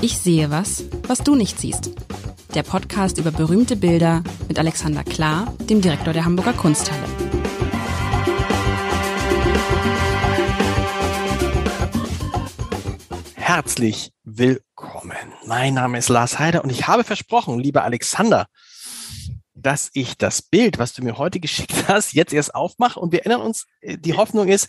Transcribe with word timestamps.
Ich 0.00 0.16
sehe 0.18 0.48
was, 0.48 0.84
was 1.08 1.24
du 1.24 1.34
nicht 1.34 1.58
siehst. 1.58 1.90
Der 2.54 2.62
Podcast 2.62 3.18
über 3.18 3.32
berühmte 3.32 3.74
Bilder 3.74 4.22
mit 4.46 4.56
Alexander 4.56 5.02
Klar, 5.02 5.52
dem 5.68 5.80
Direktor 5.80 6.12
der 6.12 6.24
Hamburger 6.24 6.52
Kunsthalle. 6.52 7.02
Herzlich 13.34 14.12
willkommen. 14.22 15.16
Mein 15.46 15.74
Name 15.74 15.98
ist 15.98 16.08
Lars 16.08 16.38
Heider 16.38 16.62
und 16.62 16.70
ich 16.70 16.86
habe 16.86 17.02
versprochen, 17.02 17.58
lieber 17.58 17.82
Alexander, 17.82 18.46
dass 19.54 19.90
ich 19.94 20.16
das 20.16 20.42
Bild, 20.42 20.78
was 20.78 20.92
du 20.92 21.02
mir 21.02 21.18
heute 21.18 21.40
geschickt 21.40 21.74
hast, 21.88 22.12
jetzt 22.12 22.32
erst 22.32 22.54
aufmache 22.54 23.00
und 23.00 23.10
wir 23.10 23.20
erinnern 23.20 23.40
uns, 23.40 23.66
äh, 23.80 23.98
die 23.98 24.14
Hoffnung 24.14 24.46
ist, 24.46 24.68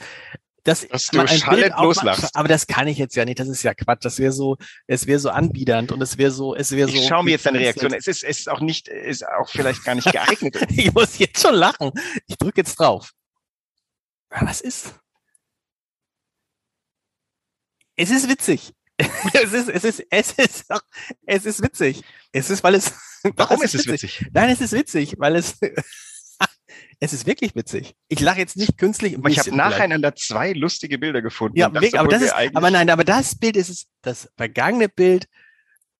dass, 0.69 0.87
dass 0.87 1.07
du 1.07 1.27
schallend 1.27 1.75
loslachst. 1.77 2.35
Aber 2.35 2.47
das 2.47 2.67
kann 2.67 2.87
ich 2.87 2.97
jetzt 2.97 3.15
ja 3.15 3.25
nicht. 3.25 3.39
Das 3.39 3.47
ist 3.47 3.63
ja 3.63 3.73
Quatsch. 3.73 4.05
Das 4.05 4.19
wäre 4.19 4.31
so, 4.31 4.57
es 4.87 5.07
wäre 5.07 5.19
so 5.19 5.29
anbiedernd 5.29 5.91
und 5.91 6.01
es 6.01 6.17
wäre 6.17 6.31
so, 6.31 6.55
es 6.55 6.71
wäre 6.71 6.87
so. 6.87 6.95
Ich 6.95 7.07
schau 7.07 7.23
mir 7.23 7.31
jetzt 7.31 7.45
deine 7.45 7.59
Reaktion. 7.59 7.93
Es 7.93 8.07
ist, 8.07 8.23
es 8.23 8.39
ist 8.39 8.49
auch 8.49 8.59
nicht, 8.59 8.87
ist 8.87 9.27
auch 9.27 9.49
vielleicht 9.49 9.83
gar 9.83 9.95
nicht 9.95 10.11
geeignet. 10.11 10.57
ich 10.69 10.93
muss 10.93 11.17
jetzt 11.17 11.41
schon 11.41 11.55
lachen. 11.55 11.91
Ich 12.27 12.37
drücke 12.37 12.61
jetzt 12.61 12.75
drauf. 12.75 13.11
Was 14.29 14.61
ist? 14.61 14.93
Es 17.95 18.11
ist 18.11 18.29
witzig. 18.29 18.71
es 19.33 19.53
ist, 19.53 19.69
es 19.69 19.83
ist, 19.83 20.05
es 20.09 20.31
ist, 20.33 20.65
es 21.25 21.45
ist 21.45 21.63
witzig. 21.63 22.03
Es 22.31 22.49
ist, 22.49 22.63
weil 22.63 22.75
es. 22.75 22.93
Warum 23.35 23.61
ist 23.63 23.73
es 23.73 23.87
witzig? 23.87 24.19
witzig? 24.19 24.31
Nein, 24.33 24.49
es 24.49 24.61
ist 24.61 24.73
witzig, 24.73 25.15
weil 25.17 25.35
es 25.35 25.57
es 26.99 27.13
ist 27.13 27.25
wirklich 27.25 27.55
witzig. 27.55 27.95
Ich 28.09 28.19
lache 28.19 28.39
jetzt 28.39 28.57
nicht 28.57 28.77
künstlich. 28.77 29.17
Aber 29.17 29.29
ich 29.29 29.39
habe 29.39 29.55
nacheinander 29.55 30.15
zwei 30.15 30.51
lustige 30.51 30.97
Bilder 30.97 31.21
gefunden. 31.21 31.57
Ja, 31.57 31.69
das, 31.69 31.93
aber 31.93 32.09
das 32.09 32.23
ist, 32.23 32.33
aber 32.33 32.71
nein, 32.71 32.89
aber 32.89 33.05
das 33.05 33.35
Bild 33.35 33.55
ist 33.55 33.69
es, 33.69 33.87
das 34.01 34.29
vergangene 34.35 34.89
Bild 34.89 35.27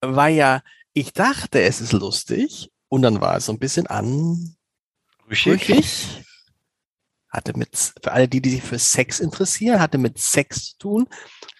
war 0.01 0.27
ja, 0.27 0.61
ich 0.93 1.13
dachte, 1.13 1.61
es 1.61 1.79
ist 1.81 1.93
lustig 1.93 2.69
und 2.89 3.01
dann 3.03 3.21
war 3.21 3.37
es 3.37 3.45
so 3.45 3.53
ein 3.53 3.59
bisschen 3.59 3.87
anrüchig. 3.87 4.55
Hatte 7.29 7.55
mit, 7.55 7.93
für 8.03 8.11
alle 8.11 8.27
die, 8.27 8.41
die 8.41 8.49
sich 8.49 8.63
für 8.63 8.79
Sex 8.79 9.19
interessieren, 9.19 9.79
hatte 9.79 9.99
mit 9.99 10.17
Sex 10.17 10.71
zu 10.71 10.77
tun. 10.79 11.07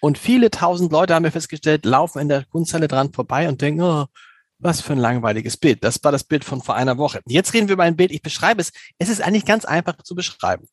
Und 0.02 0.18
viele 0.18 0.50
tausend 0.50 0.92
Leute 0.92 1.14
haben 1.14 1.24
wir 1.24 1.32
festgestellt, 1.32 1.86
laufen 1.86 2.20
in 2.20 2.28
der 2.28 2.44
Kunsthalle 2.46 2.88
dran 2.88 3.14
vorbei 3.14 3.48
und 3.48 3.62
denken, 3.62 3.82
oh, 3.84 4.08
was 4.60 4.82
für 4.82 4.94
ein 4.94 5.00
langweiliges 5.00 5.58
Bild. 5.58 5.84
Das 5.84 6.04
war 6.04 6.12
das 6.12 6.24
Bild 6.24 6.44
von 6.44 6.62
vor 6.62 6.76
einer 6.76 6.98
Woche. 6.98 7.22
Jetzt 7.26 7.54
reden 7.54 7.68
wir 7.68 7.74
über 7.74 7.84
ein 7.84 7.96
Bild. 7.96 8.12
Ich 8.12 8.22
beschreibe 8.22 8.62
es. 8.62 8.72
Es 8.98 9.10
ist 9.10 9.22
eigentlich 9.22 9.46
ganz 9.46 9.66
einfach 9.66 10.02
zu 10.04 10.16
beschreiben. 10.16 10.68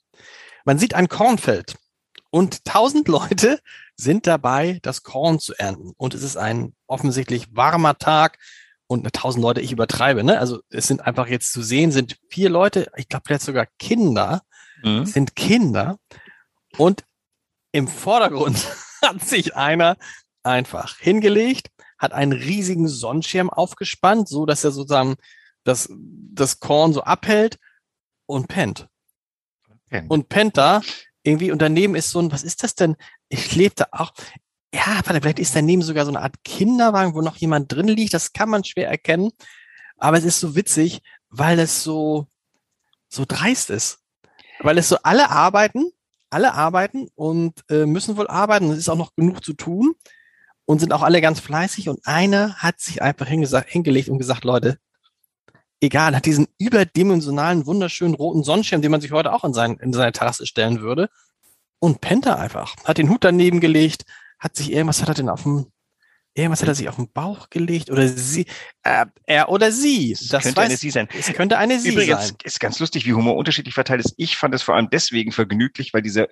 Man 0.65 0.79
sieht 0.79 0.95
ein 0.95 1.09
Kornfeld 1.09 1.77
und 2.31 2.65
tausend 2.65 3.09
Leute 3.09 3.61
sind 3.97 4.27
dabei, 4.27 4.81
das 4.83 5.03
Korn 5.05 5.39
zu 5.39 5.55
ernten. 5.55 5.93
Und 5.97 6.15
es 6.15 6.23
ist 6.23 6.37
ein 6.37 6.75
offensichtlich 6.87 7.47
warmer 7.55 7.97
Tag 7.97 8.39
und 8.89 9.11
tausend 9.13 9.43
Leute, 9.43 9.61
ich 9.61 9.73
übertreibe, 9.73 10.23
ne? 10.23 10.39
Also 10.39 10.61
es 10.69 10.87
sind 10.87 11.01
einfach 11.01 11.29
jetzt 11.29 11.53
zu 11.53 11.63
sehen, 11.63 11.93
sind 11.93 12.19
vier 12.29 12.51
Leute, 12.51 12.91
ich 12.97 13.09
glaube 13.09 13.25
vielleicht 13.27 13.43
sogar 13.43 13.67
Kinder, 13.79 14.43
mhm. 14.83 15.07
sind 15.07 15.35
Kinder. 15.35 15.99
Und 16.77 17.05
im 17.73 17.89
Vordergrund 17.89 18.57
hat 19.03 19.25
sich 19.25 19.57
einer 19.57 19.97
einfach 20.43 20.99
hingelegt 20.99 21.69
hat 21.99 22.13
einen 22.13 22.33
riesigen 22.33 22.89
Sonnenschirm 22.89 23.51
aufgespannt, 23.51 24.29
so 24.29 24.47
dass 24.47 24.65
er 24.65 24.71
sozusagen 24.71 25.17
das, 25.65 25.89
das 25.91 26.61
Korn 26.61 26.93
so 26.93 27.03
abhält 27.03 27.59
und 28.27 28.49
pennt. 28.49 28.89
Okay. 29.87 30.05
Und 30.09 30.29
pennt 30.29 30.57
da 30.57 30.83
irgendwie 31.23 31.51
und 31.51 31.61
daneben 31.61 31.95
ist 31.95 32.11
so 32.11 32.21
ein, 32.21 32.31
was 32.31 32.43
ist 32.43 32.63
das 32.63 32.75
denn? 32.75 32.97
Ich 33.29 33.55
lebte 33.57 33.93
auch, 33.93 34.13
ja, 34.73 35.01
vielleicht 35.05 35.39
ist 35.39 35.57
daneben 35.57 35.83
sogar 35.83 36.05
so 36.05 36.11
eine 36.11 36.21
Art 36.21 36.45
Kinderwagen, 36.45 37.15
wo 37.15 37.21
noch 37.21 37.37
jemand 37.37 37.73
drin 37.73 37.89
liegt. 37.89 38.15
Das 38.15 38.33
kann 38.33 38.49
man 38.49 38.65
schwer 38.65 38.89
erkennen. 38.89 39.33
Aber 39.97 40.19
es 40.19 40.25
ist 40.25 40.41
so 40.41 40.55
witzig, 40.55 41.03
weil 41.31 41.59
es 41.59 41.83
so, 41.83 42.27
so 43.09 43.25
dreist 43.27 43.71
ist. 43.71 44.01
Weil 44.61 44.79
es 44.79 44.89
so 44.89 44.99
alle 45.03 45.31
arbeiten, 45.31 45.91
alle 46.31 46.55
arbeiten 46.55 47.09
und 47.15 47.65
äh, 47.71 47.87
müssen 47.87 48.17
wohl 48.17 48.29
arbeiten. 48.29 48.71
Es 48.71 48.79
ist 48.79 48.89
auch 48.89 48.97
noch 48.97 49.15
genug 49.15 49.45
zu 49.45 49.55
tun 49.55 49.95
und 50.67 50.81
sind 50.81 50.93
auch 50.93 51.03
alle 51.03 51.21
ganz 51.21 51.41
fleißig 51.41 51.89
und 51.89 52.07
einer 52.07 52.57
hat 52.57 52.81
sich 52.81 53.01
einfach 53.01 53.27
hingelegt 53.27 54.09
und 54.09 54.19
gesagt, 54.19 54.45
Leute, 54.45 54.79
egal, 55.81 56.15
hat 56.15 56.27
diesen 56.27 56.49
überdimensionalen, 56.59 57.67
wunderschönen 57.67 58.15
roten 58.15 58.43
Sonnenschirm, 58.43 58.83
den 58.83 58.91
man 58.91 59.01
sich 59.01 59.13
heute 59.13 59.33
auch 59.33 59.45
in, 59.45 59.55
sein, 59.55 59.79
in 59.81 59.93
seine 59.93 60.13
Terrasse 60.13 60.47
stellen 60.47 60.81
würde 60.81 61.09
und 61.79 62.01
pennt 62.01 62.27
er 62.27 62.39
einfach. 62.39 62.77
Hat 62.85 62.99
den 62.99 63.09
Hut 63.09 63.25
daneben 63.25 63.61
gelegt, 63.61 64.05
hat 64.39 64.57
sich 64.57 64.73
irgendwas 64.73 65.01
hat 65.01 65.09
er 65.09 65.15
denn 65.15 65.29
auf 65.29 65.45
dem 65.45 65.67
Irgendwas 66.39 66.61
hat 66.61 66.69
er 66.69 66.75
sich 66.75 66.89
auf 66.91 66.97
den 66.97 67.11
Bauch 67.11 67.49
gelegt 67.49 67.91
oder 67.91 68.07
sie, 68.09 68.45
äh, 68.83 69.07
er 69.25 69.49
oder 69.49 69.73
sie. 69.73 70.13
Das, 70.13 70.29
das 70.29 70.43
könnte 70.43 70.61
weiß, 70.61 70.67
eine 70.67 70.77
sie 70.77 70.91
sein. 70.91 71.09
Es 71.19 71.33
könnte 71.33 71.57
eine 71.57 71.81
sie 71.81 71.89
Übrigens, 71.89 72.29
sein. 72.29 72.37
ist 72.45 72.61
ganz 72.61 72.79
lustig, 72.79 73.07
wie 73.07 73.15
Humor 73.15 73.37
unterschiedlich 73.37 73.73
verteilt 73.73 74.05
ist. 74.05 74.13
Ich 74.19 74.37
fand 74.37 74.55
es 74.55 74.63
vor 74.63 74.75
allem 74.75 74.91
deswegen 74.91 75.33
vergnüglich, 75.33 75.95
weil 75.95 76.03
dieser 76.03 76.29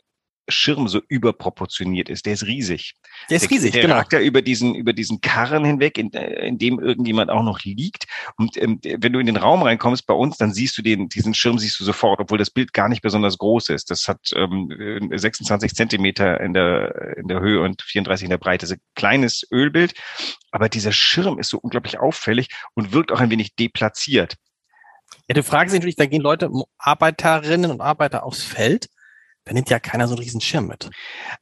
Schirm 0.48 0.88
so 0.88 1.00
überproportioniert 1.08 2.08
ist. 2.08 2.26
Der 2.26 2.34
ist 2.34 2.46
riesig. 2.46 2.94
Der 3.30 3.36
ist 3.36 3.50
riesig, 3.50 3.72
der, 3.72 3.80
der 3.80 3.88
genau. 3.88 3.98
ragt 3.98 4.12
ja 4.12 4.20
über 4.20 4.42
diesen, 4.42 4.74
über 4.74 4.92
diesen 4.92 5.20
Karren 5.20 5.64
hinweg, 5.64 5.98
in, 5.98 6.12
äh, 6.12 6.46
in 6.46 6.58
dem 6.58 6.78
irgendjemand 6.80 7.30
auch 7.30 7.42
noch 7.42 7.62
liegt. 7.64 8.06
Und 8.36 8.56
ähm, 8.56 8.80
wenn 8.82 9.12
du 9.12 9.18
in 9.18 9.26
den 9.26 9.36
Raum 9.36 9.62
reinkommst 9.62 10.06
bei 10.06 10.14
uns, 10.14 10.36
dann 10.36 10.52
siehst 10.52 10.76
du 10.76 10.82
den, 10.82 11.08
diesen 11.08 11.34
Schirm 11.34 11.58
siehst 11.58 11.80
du 11.80 11.84
sofort, 11.84 12.20
obwohl 12.20 12.38
das 12.38 12.50
Bild 12.50 12.72
gar 12.72 12.88
nicht 12.88 13.02
besonders 13.02 13.38
groß 13.38 13.70
ist. 13.70 13.90
Das 13.90 14.08
hat 14.08 14.20
ähm, 14.34 15.10
26 15.12 15.74
Zentimeter 15.74 16.40
in 16.40 16.52
der, 16.52 17.16
in 17.16 17.28
der 17.28 17.40
Höhe 17.40 17.60
und 17.62 17.82
34 17.82 18.24
in 18.24 18.30
der 18.30 18.38
Breite. 18.38 18.64
Das 18.64 18.70
ist 18.70 18.78
ein 18.78 18.82
kleines 18.94 19.46
Ölbild. 19.50 19.94
Aber 20.50 20.68
dieser 20.68 20.92
Schirm 20.92 21.38
ist 21.38 21.50
so 21.50 21.58
unglaublich 21.58 21.98
auffällig 21.98 22.48
und 22.74 22.92
wirkt 22.92 23.12
auch 23.12 23.20
ein 23.20 23.30
wenig 23.30 23.56
deplatziert. 23.56 24.36
Ja, 25.28 25.34
du 25.34 25.42
fragst 25.42 25.72
dich 25.72 25.80
natürlich, 25.80 25.96
da 25.96 26.06
gehen 26.06 26.20
Leute, 26.20 26.50
Arbeiterinnen 26.78 27.70
und 27.70 27.80
Arbeiter 27.80 28.24
aufs 28.24 28.42
Feld 28.42 28.88
da 29.46 29.52
nimmt 29.52 29.68
ja 29.68 29.78
keiner 29.78 30.08
so 30.08 30.14
einen 30.14 30.22
riesen 30.22 30.40
Schirm 30.40 30.68
mit. 30.68 30.88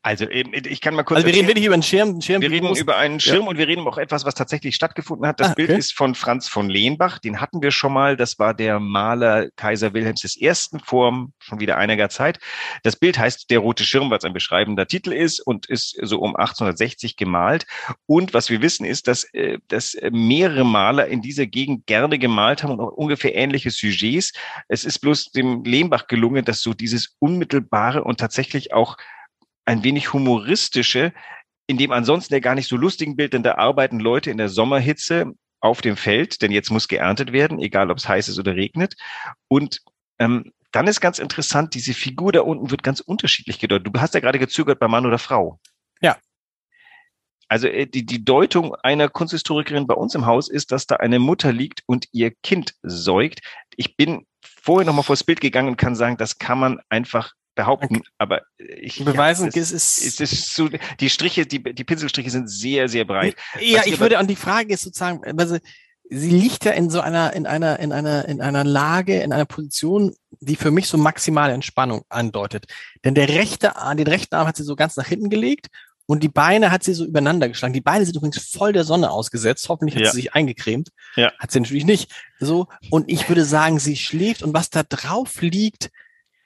Also 0.02 0.26
ich 0.28 0.80
kann 0.80 0.94
mal 0.94 1.04
kurz. 1.04 1.18
Also 1.18 1.26
wir 1.28 1.34
reden 1.34 1.46
wirklich 1.46 1.66
über 1.66 1.74
einen 1.74 1.84
Schirm. 1.84 2.08
einen 2.08 2.22
Schirm 2.22 2.42
wir 2.42 2.50
reden 2.50 2.74
über 2.74 2.96
einen 2.96 3.20
Schirm 3.20 3.44
ja. 3.44 3.48
und 3.50 3.58
wir 3.58 3.68
reden 3.68 3.86
auch 3.86 3.96
etwas, 3.96 4.24
was 4.24 4.34
tatsächlich 4.34 4.74
stattgefunden 4.74 5.26
hat. 5.26 5.38
Das 5.38 5.48
ah, 5.48 5.52
okay. 5.52 5.66
Bild 5.66 5.78
ist 5.78 5.92
von 5.92 6.16
Franz 6.16 6.48
von 6.48 6.68
Lehnbach. 6.68 7.20
Den 7.20 7.40
hatten 7.40 7.62
wir 7.62 7.70
schon 7.70 7.92
mal. 7.92 8.16
Das 8.16 8.40
war 8.40 8.54
der 8.54 8.80
Maler 8.80 9.50
Kaiser 9.54 9.94
Wilhelms 9.94 10.36
I. 10.36 10.52
vor 10.84 11.28
schon 11.38 11.60
wieder 11.60 11.78
einiger 11.78 12.08
Zeit. 12.08 12.40
Das 12.82 12.96
Bild 12.96 13.18
heißt 13.18 13.50
Der 13.50 13.60
rote 13.60 13.84
Schirm, 13.84 14.10
was 14.10 14.24
ein 14.24 14.32
beschreibender 14.32 14.88
Titel 14.88 15.12
ist 15.12 15.38
und 15.38 15.66
ist 15.66 15.96
so 16.02 16.19
um 16.19 16.34
1860 16.34 17.16
gemalt. 17.16 17.66
Und 18.06 18.34
was 18.34 18.50
wir 18.50 18.62
wissen 18.62 18.84
ist, 18.84 19.06
dass, 19.06 19.24
äh, 19.32 19.58
dass 19.69 19.96
mehrere 20.10 20.64
Maler 20.64 21.06
in 21.06 21.22
dieser 21.22 21.46
Gegend 21.46 21.86
gerne 21.86 22.19
gemalt 22.19 22.64
haben 22.64 22.72
und 22.72 22.80
auch 22.80 22.92
ungefähr 22.92 23.36
ähnliche 23.36 23.70
Sujets. 23.70 24.32
Es 24.66 24.84
ist 24.84 24.98
bloß 24.98 25.30
dem 25.30 25.62
Lehnbach 25.62 26.08
gelungen, 26.08 26.44
dass 26.44 26.62
so 26.62 26.74
dieses 26.74 27.14
unmittelbare 27.20 27.91
wunderbare 27.92 28.04
und 28.04 28.19
tatsächlich 28.19 28.72
auch 28.72 28.97
ein 29.64 29.84
wenig 29.84 30.12
humoristische, 30.12 31.12
in 31.66 31.78
dem 31.78 31.92
ansonsten 31.92 32.34
der 32.34 32.41
gar 32.41 32.54
nicht 32.54 32.69
so 32.69 32.76
lustigen 32.76 33.16
Bild, 33.16 33.32
denn 33.32 33.42
da 33.42 33.54
arbeiten 33.56 34.00
Leute 34.00 34.30
in 34.30 34.38
der 34.38 34.48
Sommerhitze 34.48 35.32
auf 35.60 35.80
dem 35.80 35.97
Feld, 35.97 36.42
denn 36.42 36.50
jetzt 36.50 36.70
muss 36.70 36.88
geerntet 36.88 37.32
werden, 37.32 37.60
egal 37.60 37.91
ob 37.91 37.98
es 37.98 38.08
heiß 38.08 38.28
ist 38.28 38.38
oder 38.38 38.56
regnet. 38.56 38.94
Und 39.48 39.81
ähm, 40.19 40.52
dann 40.72 40.88
ist 40.88 41.00
ganz 41.00 41.19
interessant, 41.19 41.75
diese 41.75 41.94
Figur 41.94 42.32
da 42.32 42.41
unten 42.41 42.70
wird 42.70 42.82
ganz 42.82 43.00
unterschiedlich 43.00 43.60
gedeutet. 43.60 43.86
Du 43.86 44.00
hast 44.00 44.14
ja 44.14 44.20
gerade 44.20 44.38
gezögert 44.38 44.81
bei 44.81 44.88
Mann 44.88 45.06
oder 45.06 45.19
Frau. 45.19 45.60
Ja. 46.00 46.16
Also 47.48 47.69
äh, 47.69 47.86
die, 47.86 48.04
die 48.04 48.25
Deutung 48.25 48.75
einer 48.82 49.08
Kunsthistorikerin 49.08 49.86
bei 49.86 49.94
uns 49.94 50.14
im 50.16 50.26
Haus 50.26 50.48
ist, 50.48 50.72
dass 50.72 50.86
da 50.86 50.97
eine 50.97 51.20
Mutter 51.20 51.52
liegt 51.52 51.82
und 51.86 52.08
ihr 52.10 52.32
Kind 52.42 52.75
säugt. 52.82 53.41
Ich 53.76 53.97
bin 53.97 54.26
vorher 54.62 54.86
nochmal 54.86 55.04
vors 55.04 55.22
Bild 55.22 55.41
gegangen 55.41 55.69
und 55.69 55.76
kann 55.76 55.94
sagen, 55.94 56.16
das 56.16 56.38
kann 56.38 56.58
man 56.58 56.81
einfach 56.88 57.34
behaupten, 57.54 58.02
aber 58.18 58.42
ich 58.58 59.04
beweisen, 59.04 59.50
ja, 59.52 59.60
es, 59.60 59.72
ist, 59.72 60.02
es 60.02 60.20
ist 60.20 60.54
so, 60.54 60.68
die 61.00 61.10
Striche, 61.10 61.46
die, 61.46 61.62
die 61.62 61.84
Pinselstriche 61.84 62.30
sind 62.30 62.49
sehr, 62.49 62.88
sehr 62.88 63.04
breit. 63.04 63.37
Ja, 63.60 63.81
Was 63.81 63.87
ich 63.87 64.00
würde, 64.00 64.19
und 64.19 64.28
die 64.28 64.37
Frage 64.37 64.72
ist 64.72 64.82
sozusagen, 64.82 65.22
also, 65.38 65.58
sie 66.08 66.31
liegt 66.31 66.64
ja 66.64 66.72
in 66.72 66.90
so 66.90 67.00
einer, 67.00 67.32
in 67.34 67.46
einer, 67.46 67.78
in 67.78 67.93
einer, 67.93 68.26
in 68.26 68.40
einer 68.40 68.64
Lage, 68.64 69.20
in 69.20 69.32
einer 69.32 69.46
Position, 69.46 70.14
die 70.40 70.56
für 70.56 70.70
mich 70.70 70.87
so 70.87 70.99
maximale 70.99 71.52
Entspannung 71.52 72.02
andeutet. 72.08 72.66
Denn 73.04 73.14
der 73.14 73.28
rechte 73.28 73.76
Arm, 73.76 73.96
den 73.96 74.06
rechten 74.06 74.34
Arm 74.34 74.46
hat 74.46 74.56
sie 74.56 74.64
so 74.64 74.76
ganz 74.76 74.96
nach 74.96 75.06
hinten 75.06 75.31
gelegt 75.31 75.69
und 76.06 76.22
die 76.22 76.28
Beine 76.28 76.70
hat 76.70 76.84
sie 76.84 76.94
so 76.94 77.05
übereinander 77.05 77.48
geschlagen. 77.48 77.75
Die 77.75 77.81
Beine 77.81 78.05
sind 78.05 78.16
übrigens 78.16 78.38
voll 78.38 78.72
der 78.72 78.84
Sonne 78.84 79.10
ausgesetzt. 79.10 79.69
Hoffentlich 79.69 79.94
hat 79.96 80.02
ja. 80.02 80.10
sie 80.10 80.16
sich 80.16 80.34
eingecremt. 80.34 80.90
Ja. 81.16 81.32
Hat 81.38 81.52
sie 81.52 81.60
natürlich 81.60 81.84
nicht. 81.84 82.10
So. 82.40 82.66
Und 82.90 83.08
ich 83.08 83.28
würde 83.28 83.44
sagen, 83.44 83.78
sie 83.78 83.96
schläft 83.96 84.43
und 84.43 84.52
was 84.52 84.69
da 84.69 84.82
drauf 84.82 85.40
liegt, 85.40 85.90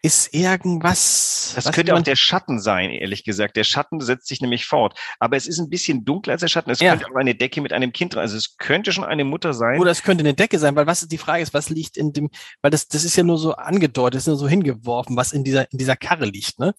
ist 0.06 0.32
irgendwas. 0.32 1.52
Das 1.56 1.72
könnte 1.72 1.94
auch 1.94 2.00
der 2.00 2.14
Schatten 2.14 2.60
sein, 2.60 2.90
ehrlich 2.90 3.24
gesagt. 3.24 3.56
Der 3.56 3.64
Schatten 3.64 4.00
setzt 4.00 4.28
sich 4.28 4.40
nämlich 4.40 4.64
fort. 4.64 4.96
Aber 5.18 5.36
es 5.36 5.48
ist 5.48 5.58
ein 5.58 5.68
bisschen 5.68 6.04
dunkler 6.04 6.34
als 6.34 6.42
der 6.42 6.48
Schatten. 6.48 6.70
Es 6.70 6.78
ja. 6.78 6.92
könnte 6.92 7.06
auch 7.10 7.16
eine 7.16 7.34
Decke 7.34 7.60
mit 7.60 7.72
einem 7.72 7.92
Kind 7.92 8.14
drin. 8.14 8.20
Also 8.20 8.36
es 8.36 8.56
könnte 8.56 8.92
schon 8.92 9.02
eine 9.02 9.24
Mutter 9.24 9.52
sein. 9.52 9.80
Oder 9.80 9.90
es 9.90 10.04
könnte 10.04 10.22
eine 10.22 10.34
Decke 10.34 10.60
sein, 10.60 10.76
weil 10.76 10.86
was 10.86 11.00
die 11.08 11.18
Frage 11.18 11.42
ist, 11.42 11.54
was 11.54 11.70
liegt 11.70 11.96
in 11.96 12.12
dem, 12.12 12.30
weil 12.62 12.70
das, 12.70 12.86
das 12.86 13.02
ist 13.02 13.16
ja 13.16 13.24
nur 13.24 13.36
so 13.36 13.56
angedeutet, 13.56 14.18
ist 14.18 14.28
nur 14.28 14.36
so 14.36 14.48
hingeworfen, 14.48 15.16
was 15.16 15.32
in 15.32 15.42
dieser, 15.42 15.70
in 15.72 15.78
dieser 15.78 15.96
Karre 15.96 16.26
liegt, 16.26 16.60
ne? 16.60 16.72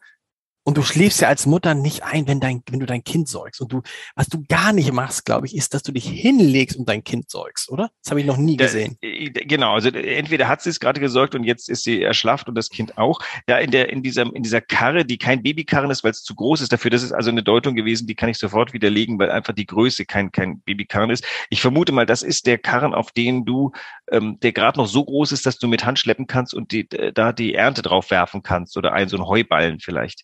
Und 0.68 0.78
du 0.78 0.82
schläfst 0.82 1.22
ja 1.22 1.30
als 1.30 1.46
Mutter 1.46 1.76
nicht 1.76 2.04
ein, 2.04 2.28
wenn 2.28 2.42
dein, 2.42 2.62
wenn 2.70 2.82
du 2.82 2.86
dein 2.86 3.02
Kind 3.02 3.30
säugst. 3.30 3.62
Und 3.62 3.72
du, 3.72 3.84
was 4.16 4.28
du 4.28 4.44
gar 4.50 4.74
nicht 4.74 4.92
machst, 4.92 5.24
glaube 5.24 5.48
ich, 5.48 5.56
ist, 5.56 5.74
dass 5.74 5.82
du 5.82 5.94
dich 5.94 6.06
hinlegst 6.06 6.76
und 6.76 6.90
dein 6.90 7.06
Kind 7.06 7.30
säugst, 7.30 7.72
oder? 7.72 7.90
Das 8.04 8.12
habe 8.12 8.20
ich 8.20 8.26
noch 8.26 8.36
nie 8.36 8.58
gesehen. 8.58 8.98
Da, 9.02 9.08
äh, 9.08 9.30
genau, 9.30 9.76
also 9.76 9.88
entweder 9.88 10.50
hat 10.50 10.62
sie 10.62 10.70
es 10.70 10.82
gerade 10.82 11.00
gesäugt 11.00 11.36
und 11.36 11.46
jetzt 11.46 11.70
ist 11.70 11.86
sie 11.86 12.02
erschlafft 12.02 12.50
und 12.50 12.56
das 12.56 12.68
Kind 12.68 12.98
auch. 12.98 13.22
Da 13.46 13.60
in 13.60 13.72
der, 13.72 13.88
in 13.88 14.04
dieser, 14.04 14.24
in 14.24 14.44
dieser 14.44 14.60
Karre, 14.60 15.06
die 15.06 15.18
kein 15.18 15.42
Babykarren 15.42 15.90
ist, 15.90 16.04
weil 16.04 16.12
es 16.12 16.24
zu 16.24 16.36
groß 16.36 16.60
ist 16.60 16.74
dafür, 16.74 16.92
das 16.92 17.02
ist 17.02 17.14
also 17.14 17.30
eine 17.30 17.44
Deutung 17.44 17.74
gewesen, 17.74 18.06
die 18.06 18.16
kann 18.16 18.28
ich 18.28 18.38
sofort 18.38 18.74
widerlegen, 18.74 19.18
weil 19.20 19.32
einfach 19.32 19.54
die 19.54 19.68
Größe 19.68 20.04
kein, 20.04 20.34
kein 20.34 20.60
Babykarren 20.64 21.12
ist. 21.12 21.26
Ich 21.50 21.62
vermute 21.62 21.94
mal, 21.94 22.06
das 22.06 22.24
ist 22.24 22.46
der 22.46 22.58
Karren, 22.58 22.94
auf 22.94 23.14
den 23.14 23.46
du, 23.46 23.72
ähm, 24.12 24.38
der 24.42 24.52
gerade 24.52 24.78
noch 24.78 24.88
so 24.88 25.06
groß 25.06 25.32
ist, 25.32 25.46
dass 25.46 25.60
du 25.60 25.70
mit 25.70 25.86
Hand 25.86 25.98
schleppen 25.98 26.28
kannst 26.28 26.54
und 26.54 26.74
die, 26.74 26.90
da 26.90 27.32
die 27.32 27.54
Ernte 27.54 27.84
drauf 27.84 28.12
werfen 28.12 28.44
kannst 28.44 28.76
oder 28.76 28.92
ein 28.92 29.08
so 29.08 29.16
ein 29.16 29.26
Heuballen 29.26 29.80
vielleicht. 29.80 30.24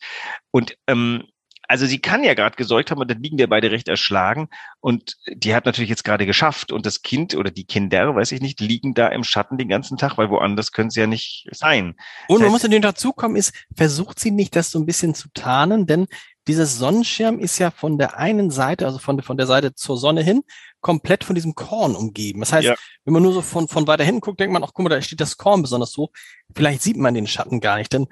Und 0.52 0.78
ähm, 0.88 1.24
also 1.68 1.86
sie 1.86 2.00
kann 2.00 2.24
ja 2.24 2.34
gerade 2.34 2.56
gesäugt 2.56 2.92
haben 2.92 3.00
und 3.00 3.10
dann 3.10 3.22
liegen 3.22 3.38
wir 3.38 3.48
beide 3.48 3.72
recht 3.72 3.88
erschlagen. 3.88 4.50
Und 4.82 5.16
die 5.34 5.56
hat 5.56 5.66
natürlich 5.66 5.90
jetzt 5.90 6.04
gerade 6.04 6.26
geschafft. 6.26 6.72
Und 6.72 6.86
das 6.86 7.02
Kind 7.02 7.36
oder 7.36 7.52
die 7.52 7.66
Kinder, 7.66 8.16
weiß 8.16 8.32
ich 8.34 8.42
nicht, 8.42 8.60
liegen 8.60 8.94
da 8.94 9.08
im 9.08 9.24
Schatten 9.24 9.58
den 9.58 9.70
ganzen 9.70 9.98
Tag, 9.98 10.18
weil 10.18 10.30
woanders 10.30 10.72
können 10.72 10.90
sie 10.90 11.00
ja 11.00 11.08
nicht 11.08 11.48
sein. 11.52 11.96
Und 12.28 12.42
man 12.42 12.52
muss 12.52 12.64
natürlich 12.64 12.84
dazukommen, 12.84 13.38
ist, 13.38 13.54
versucht 13.76 14.20
sie 14.20 14.32
nicht, 14.32 14.56
das 14.56 14.72
so 14.72 14.80
ein 14.80 14.86
bisschen 14.86 15.16
zu 15.16 15.30
tarnen, 15.34 15.88
denn 15.88 16.08
dieses 16.48 16.78
Sonnenschirm 16.78 17.40
ist 17.40 17.58
ja 17.58 17.72
von 17.72 17.98
der 17.98 18.18
einen 18.18 18.52
Seite, 18.52 18.86
also 18.86 19.00
von, 19.00 19.22
von 19.22 19.38
der 19.38 19.48
Seite 19.48 19.76
zur 19.76 19.98
Sonne 19.98 20.22
hin, 20.22 20.44
komplett 20.82 21.24
von 21.24 21.36
diesem 21.36 21.56
Korn 21.56 21.96
umgeben. 21.96 22.42
Das 22.42 22.52
heißt, 22.52 22.68
ja. 22.68 22.76
wenn 23.06 23.14
man 23.14 23.24
nur 23.24 23.32
so 23.32 23.42
von, 23.42 23.70
von 23.70 23.88
weiter 23.88 24.04
hinten 24.04 24.20
guckt, 24.20 24.42
denkt 24.42 24.52
man, 24.52 24.64
ach 24.64 24.72
guck 24.74 24.84
mal, 24.84 24.90
da 24.90 25.02
steht 25.02 25.22
das 25.22 25.38
Korn 25.38 25.62
besonders 25.62 25.96
hoch. 25.96 26.12
Vielleicht 26.54 26.82
sieht 26.82 26.98
man 26.98 27.14
den 27.14 27.28
Schatten 27.28 27.62
gar 27.62 27.78
nicht, 27.78 27.94
denn 27.94 28.08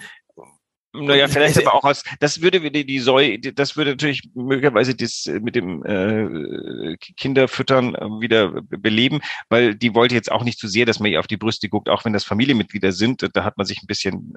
naja, 0.93 1.27
vielleicht 1.27 1.57
aber 1.57 1.73
auch 1.73 1.83
aus, 1.83 2.03
das 2.19 2.41
würde 2.41 2.71
die, 2.71 2.85
die 2.85 2.99
Säu, 2.99 3.37
das 3.37 3.77
würde 3.77 3.91
natürlich 3.91 4.29
möglicherweise 4.33 4.93
das 4.95 5.25
äh, 5.25 5.39
mit 5.39 5.55
dem 5.55 5.85
äh, 5.85 6.97
Kinderfüttern 7.17 7.95
äh, 7.95 7.99
wieder 8.19 8.61
beleben, 8.69 9.21
weil 9.49 9.75
die 9.75 9.95
wollte 9.95 10.15
jetzt 10.15 10.31
auch 10.31 10.43
nicht 10.43 10.59
zu 10.59 10.67
sehr, 10.67 10.85
dass 10.85 10.99
man 10.99 11.11
ihr 11.11 11.19
auf 11.19 11.27
die 11.27 11.37
Brüste 11.37 11.69
guckt, 11.69 11.89
auch 11.89 12.03
wenn 12.03 12.13
das 12.13 12.23
Familienmitglieder 12.23 12.91
sind, 12.91 13.27
da 13.33 13.43
hat 13.43 13.57
man 13.57 13.65
sich 13.65 13.81
ein 13.81 13.87
bisschen 13.87 14.33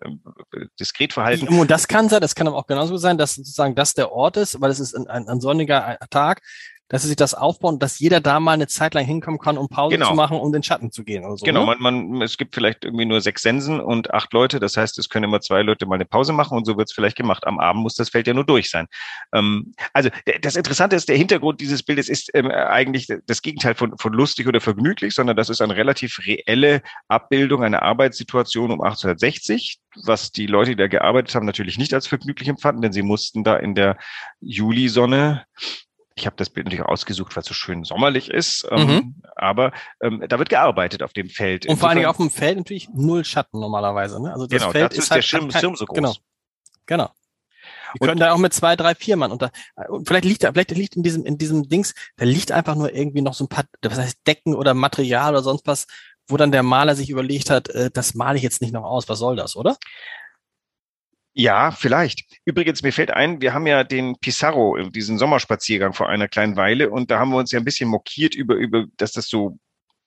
äh, 0.52 0.66
diskret 0.78 1.12
verhalten. 1.12 1.48
Und 1.48 1.70
das 1.70 1.88
kann 1.88 2.08
sein, 2.08 2.20
das 2.20 2.34
kann 2.34 2.46
aber 2.46 2.56
auch 2.56 2.66
genauso 2.66 2.96
sein, 2.96 3.18
dass 3.18 3.34
sozusagen 3.34 3.74
das 3.74 3.94
der 3.94 4.12
Ort 4.12 4.36
ist, 4.36 4.60
weil 4.60 4.70
es 4.70 4.80
ist 4.80 4.94
ein, 4.94 5.08
ein, 5.08 5.28
ein 5.28 5.40
sonniger 5.40 5.98
Tag 6.10 6.40
dass 6.88 7.02
sie 7.02 7.08
sich 7.08 7.16
das 7.16 7.34
aufbauen, 7.34 7.78
dass 7.78 7.98
jeder 7.98 8.20
da 8.20 8.40
mal 8.40 8.52
eine 8.52 8.66
Zeit 8.66 8.94
lang 8.94 9.04
hinkommen 9.04 9.40
kann, 9.40 9.56
um 9.56 9.68
Pause 9.68 9.96
genau. 9.96 10.10
zu 10.10 10.14
machen, 10.14 10.38
um 10.38 10.52
den 10.52 10.62
Schatten 10.62 10.92
zu 10.92 11.02
gehen 11.02 11.24
oder 11.24 11.36
so. 11.36 11.44
Genau, 11.44 11.60
ne? 11.66 11.76
man, 11.78 12.08
man, 12.08 12.22
es 12.22 12.36
gibt 12.36 12.54
vielleicht 12.54 12.84
irgendwie 12.84 13.06
nur 13.06 13.20
sechs 13.20 13.42
Sensen 13.42 13.80
und 13.80 14.12
acht 14.12 14.32
Leute. 14.32 14.60
Das 14.60 14.76
heißt, 14.76 14.98
es 14.98 15.08
können 15.08 15.24
immer 15.24 15.40
zwei 15.40 15.62
Leute 15.62 15.86
mal 15.86 15.94
eine 15.94 16.04
Pause 16.04 16.32
machen 16.32 16.58
und 16.58 16.66
so 16.66 16.76
wird 16.76 16.88
es 16.88 16.94
vielleicht 16.94 17.16
gemacht. 17.16 17.46
Am 17.46 17.58
Abend 17.58 17.82
muss 17.82 17.94
das 17.94 18.10
Feld 18.10 18.26
ja 18.26 18.34
nur 18.34 18.44
durch 18.44 18.70
sein. 18.70 18.86
Ähm, 19.32 19.72
also 19.92 20.10
das 20.42 20.56
Interessante 20.56 20.96
ist, 20.96 21.08
der 21.08 21.16
Hintergrund 21.16 21.60
dieses 21.60 21.82
Bildes 21.82 22.08
ist 22.08 22.30
ähm, 22.34 22.50
eigentlich 22.50 23.08
das 23.26 23.40
Gegenteil 23.40 23.74
von, 23.74 23.96
von 23.96 24.12
lustig 24.12 24.46
oder 24.46 24.60
vergnüglich, 24.60 25.14
sondern 25.14 25.36
das 25.36 25.48
ist 25.48 25.62
eine 25.62 25.76
relativ 25.76 26.20
reelle 26.26 26.82
Abbildung 27.08 27.64
einer 27.64 27.82
Arbeitssituation 27.82 28.70
um 28.70 28.80
1860 28.82 29.80
was 30.02 30.32
die 30.32 30.46
Leute, 30.46 30.70
die 30.70 30.76
da 30.76 30.88
gearbeitet 30.88 31.34
haben, 31.34 31.46
natürlich 31.46 31.78
nicht 31.78 31.94
als 31.94 32.06
vergnüglich 32.06 32.48
empfanden, 32.48 32.82
denn 32.82 32.92
sie 32.92 33.02
mussten 33.02 33.44
da 33.44 33.56
in 33.56 33.74
der 33.74 33.96
Julisonne 34.40 35.44
ich 36.16 36.26
habe 36.26 36.36
das 36.36 36.50
Bild 36.50 36.66
natürlich 36.66 36.84
ausgesucht, 36.84 37.34
weil 37.34 37.42
es 37.42 37.48
so 37.48 37.54
schön 37.54 37.84
sommerlich 37.84 38.30
ist, 38.30 38.66
ähm, 38.70 38.86
mhm. 38.86 39.14
aber 39.34 39.72
ähm, 40.00 40.24
da 40.28 40.38
wird 40.38 40.48
gearbeitet 40.48 41.02
auf 41.02 41.12
dem 41.12 41.28
Feld. 41.28 41.66
Und 41.66 41.76
vor 41.76 41.88
allen 41.88 41.96
Dingen 41.96 42.08
auf 42.08 42.18
dem 42.18 42.30
Feld 42.30 42.56
natürlich 42.58 42.88
null 42.94 43.24
Schatten 43.24 43.58
normalerweise. 43.58 44.22
Ne? 44.22 44.32
Also 44.32 44.46
das 44.46 44.60
genau, 44.60 44.70
Feld 44.70 44.92
ist, 44.92 44.98
ist 44.98 45.10
halt 45.10 45.18
der 45.18 45.22
Schirm, 45.22 45.48
kein, 45.48 45.60
Schirm 45.60 45.76
so 45.76 45.86
groß. 45.86 45.96
Genau, 45.96 46.14
genau. 46.86 47.10
Die 47.94 47.98
können 48.00 48.18
da 48.18 48.32
auch 48.32 48.38
mit 48.38 48.52
zwei, 48.52 48.74
drei, 48.74 48.94
vier 48.94 49.16
Mann 49.16 49.30
unter. 49.30 49.50
Und 49.88 50.08
vielleicht 50.08 50.24
liegt 50.24 50.42
da, 50.42 50.52
vielleicht 50.52 50.72
liegt 50.72 50.96
in 50.96 51.02
diesem, 51.02 51.24
in 51.24 51.38
diesem 51.38 51.68
Dings, 51.68 51.94
da 52.16 52.24
liegt 52.24 52.50
einfach 52.50 52.74
nur 52.74 52.92
irgendwie 52.92 53.22
noch 53.22 53.34
so 53.34 53.44
ein 53.44 53.48
paar, 53.48 53.64
was 53.82 53.98
heißt 53.98 54.26
Decken 54.26 54.54
oder 54.54 54.74
Material 54.74 55.30
oder 55.30 55.42
sonst 55.42 55.66
was, 55.66 55.86
wo 56.28 56.36
dann 56.36 56.52
der 56.52 56.62
Maler 56.62 56.96
sich 56.96 57.10
überlegt 57.10 57.50
hat, 57.50 57.68
äh, 57.68 57.90
das 57.92 58.14
male 58.14 58.36
ich 58.36 58.42
jetzt 58.42 58.62
nicht 58.62 58.72
noch 58.72 58.84
aus. 58.84 59.08
Was 59.08 59.18
soll 59.18 59.36
das, 59.36 59.56
oder? 59.56 59.76
Ja, 61.36 61.72
vielleicht. 61.72 62.24
Übrigens, 62.44 62.82
mir 62.82 62.92
fällt 62.92 63.10
ein, 63.10 63.40
wir 63.40 63.52
haben 63.52 63.66
ja 63.66 63.82
den 63.82 64.16
Pissarro, 64.20 64.78
diesen 64.90 65.18
Sommerspaziergang 65.18 65.92
vor 65.92 66.08
einer 66.08 66.28
kleinen 66.28 66.54
Weile 66.56 66.90
und 66.90 67.10
da 67.10 67.18
haben 67.18 67.30
wir 67.30 67.38
uns 67.38 67.50
ja 67.50 67.58
ein 67.58 67.64
bisschen 67.64 67.88
mokiert 67.88 68.36
über, 68.36 68.54
über, 68.54 68.86
dass 68.98 69.10
das 69.12 69.26
so, 69.26 69.58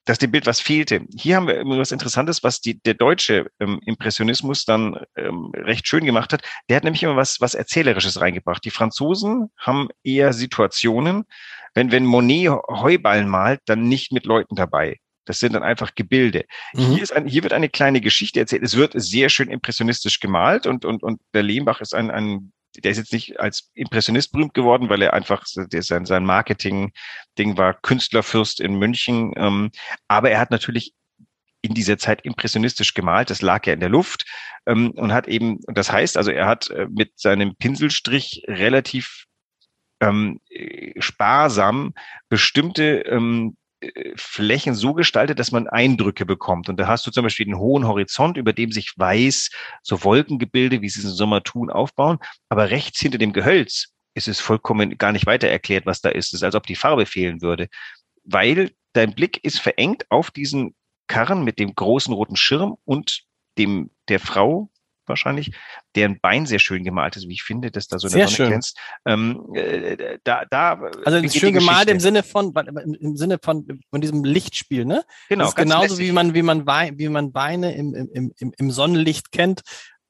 dass 0.06 0.20
dem 0.20 0.32
Bild 0.32 0.46
was 0.46 0.62
fehlte. 0.62 1.02
Hier 1.18 1.36
haben 1.36 1.48
wir 1.48 1.60
immer 1.60 1.78
was 1.78 1.92
Interessantes, 1.92 2.44
was 2.44 2.62
die, 2.62 2.80
der 2.82 2.94
deutsche 2.94 3.52
ähm, 3.60 3.82
Impressionismus 3.86 4.64
dann 4.64 5.04
ähm, 5.18 5.52
recht 5.54 5.86
schön 5.86 6.06
gemacht 6.06 6.32
hat. 6.32 6.44
Der 6.70 6.78
hat 6.78 6.86
nämlich 6.86 7.04
immer 7.04 7.18
was, 7.18 7.42
was 7.42 7.56
Erzählerisches 7.56 8.22
reingebracht. 8.22 8.64
Die 8.64 8.72
Franzosen 8.72 9.52
haben 9.58 9.90
eher 10.04 10.32
Situationen, 10.32 11.26
wenn, 11.74 11.92
wenn 11.92 12.06
Monet 12.06 12.52
Heuballen 12.70 13.28
malt, 13.28 13.60
dann 13.66 13.90
nicht 13.90 14.14
mit 14.14 14.26
Leuten 14.26 14.56
dabei. 14.56 14.98
Das 15.28 15.40
sind 15.40 15.54
dann 15.54 15.64
einfach 15.64 15.94
Gebilde. 15.96 16.46
Mhm. 16.74 16.94
Hier, 16.94 17.04
ist 17.04 17.14
ein, 17.14 17.28
hier 17.28 17.44
wird 17.44 17.54
eine 17.54 17.70
kleine 17.70 18.02
Geschichte 18.02 18.40
erzählt. 18.40 18.64
Es 18.64 18.76
wird 18.76 18.94
sehr 18.96 19.30
schön 19.30 19.50
impressionistisch 19.50 20.20
gemalt 20.20 20.66
und, 20.66 20.86
und, 20.86 21.04
und 21.04 21.22
der 21.34 21.44
Lehmbach 21.44 21.82
ist 21.82 21.94
ein, 21.94 22.10
ein 22.10 22.52
der 22.84 22.92
ist 22.92 22.98
jetzt 22.98 23.14
nicht 23.14 23.40
als 23.40 23.72
Impressionist 23.74 24.32
berühmt 24.32 24.54
geworden, 24.54 24.90
weil 24.90 25.02
er 25.02 25.14
einfach 25.14 25.44
der, 25.56 25.82
sein, 25.82 26.06
sein 26.06 26.26
Marketing-Ding 26.26 27.58
war 27.58 27.74
Künstlerfürst 27.74 28.60
in 28.60 28.76
München. 28.76 29.34
Ähm, 29.36 29.72
aber 30.08 30.32
er 30.32 30.40
hat 30.40 30.52
natürlich 30.52 30.94
in 31.62 31.74
dieser 31.74 31.98
Zeit 31.98 32.22
impressionistisch 32.22 32.94
gemalt. 32.94 33.30
Das 33.30 33.42
lag 33.42 33.66
ja 33.66 33.74
in 33.74 33.80
der 33.80 33.90
Luft 33.90 34.26
ähm, 34.66 34.92
und 34.92 35.12
hat 35.12 35.28
eben, 35.28 35.58
und 35.66 35.78
das 35.78 35.92
heißt, 35.92 36.18
also 36.18 36.32
er 36.32 36.46
hat 36.46 36.70
äh, 36.70 36.88
mit 36.90 37.20
seinem 37.20 37.56
Pinselstrich 37.56 38.44
relativ 38.48 39.26
ähm, 40.00 40.40
äh, 40.50 40.94
sparsam 41.02 41.94
bestimmte 42.30 43.02
ähm, 43.02 43.58
Flächen 44.16 44.74
so 44.74 44.94
gestaltet, 44.94 45.40
dass 45.40 45.52
man 45.52 45.68
Eindrücke 45.68 46.26
bekommt. 46.26 46.68
Und 46.70 46.80
da 46.80 46.88
hast 46.88 47.06
du 47.06 47.12
zum 47.12 47.24
Beispiel 47.24 47.46
einen 47.46 47.60
hohen 47.60 47.88
Horizont, 47.88 48.38
über 48.38 48.54
dem 48.54 48.72
sich 48.72 48.94
weiß, 48.98 49.52
so 49.84 50.04
Wolkengebilde, 50.04 50.82
wie 50.82 50.90
sie 50.90 51.00
es 51.00 51.06
im 51.06 51.12
Sommer 51.12 51.44
tun, 51.44 51.70
aufbauen. 51.70 52.18
Aber 52.50 52.72
rechts 52.72 53.00
hinter 53.00 53.20
dem 53.20 53.34
Gehölz 53.34 53.94
ist 54.16 54.28
es 54.28 54.40
vollkommen 54.40 54.98
gar 54.98 55.12
nicht 55.12 55.28
weiter 55.28 55.48
erklärt, 55.48 55.86
was 55.86 56.02
da 56.02 56.10
ist. 56.10 56.28
Es 56.28 56.34
ist, 56.34 56.44
als 56.44 56.56
ob 56.56 56.66
die 56.66 56.76
Farbe 56.76 57.06
fehlen 57.06 57.42
würde. 57.42 57.68
Weil 58.24 58.72
dein 58.94 59.14
Blick 59.14 59.44
ist 59.44 59.60
verengt 59.60 60.06
auf 60.10 60.32
diesen 60.32 60.74
Karren 61.08 61.44
mit 61.44 61.60
dem 61.60 61.76
großen 61.76 62.14
roten 62.14 62.36
Schirm 62.36 62.78
und 62.84 63.24
dem 63.58 63.92
der 64.10 64.20
Frau, 64.20 64.72
wahrscheinlich, 65.08 65.52
deren 65.96 66.20
Bein 66.20 66.46
sehr 66.46 66.60
schön 66.60 66.84
gemalt 66.84 67.16
ist, 67.16 67.28
wie 67.28 67.34
ich 67.34 67.44
finde, 67.44 67.72
dass 67.72 67.88
da 67.88 68.00
so 68.00 68.08
eine 68.08 68.14
sehr 68.14 68.28
Sonne 68.28 68.50
glänzt. 68.50 68.78
Ähm, 69.06 69.54
äh, 69.54 70.18
da, 70.24 70.46
da 70.50 70.80
also 71.06 71.28
schön 71.30 71.54
gemalt 71.54 71.90
im 71.90 72.00
Sinne 72.00 72.24
von 72.24 72.54
im 72.56 73.18
Sinne 73.18 73.40
von 73.42 73.68
von 73.90 74.02
diesem 74.02 74.24
Lichtspiel, 74.24 74.86
ne? 74.86 75.04
Genau. 75.30 75.46
Das 75.46 75.50
ist 75.52 75.56
genauso 75.56 75.96
lässig. 75.96 76.08
wie 76.08 76.12
man 76.12 76.34
wie 76.34 76.42
man 76.42 76.66
wie 76.66 77.10
man 77.10 77.32
Beine 77.32 77.76
im, 77.76 77.94
im, 77.94 78.34
im, 78.38 78.54
im 78.58 78.72
Sonnenlicht 78.72 79.32
kennt. 79.32 79.62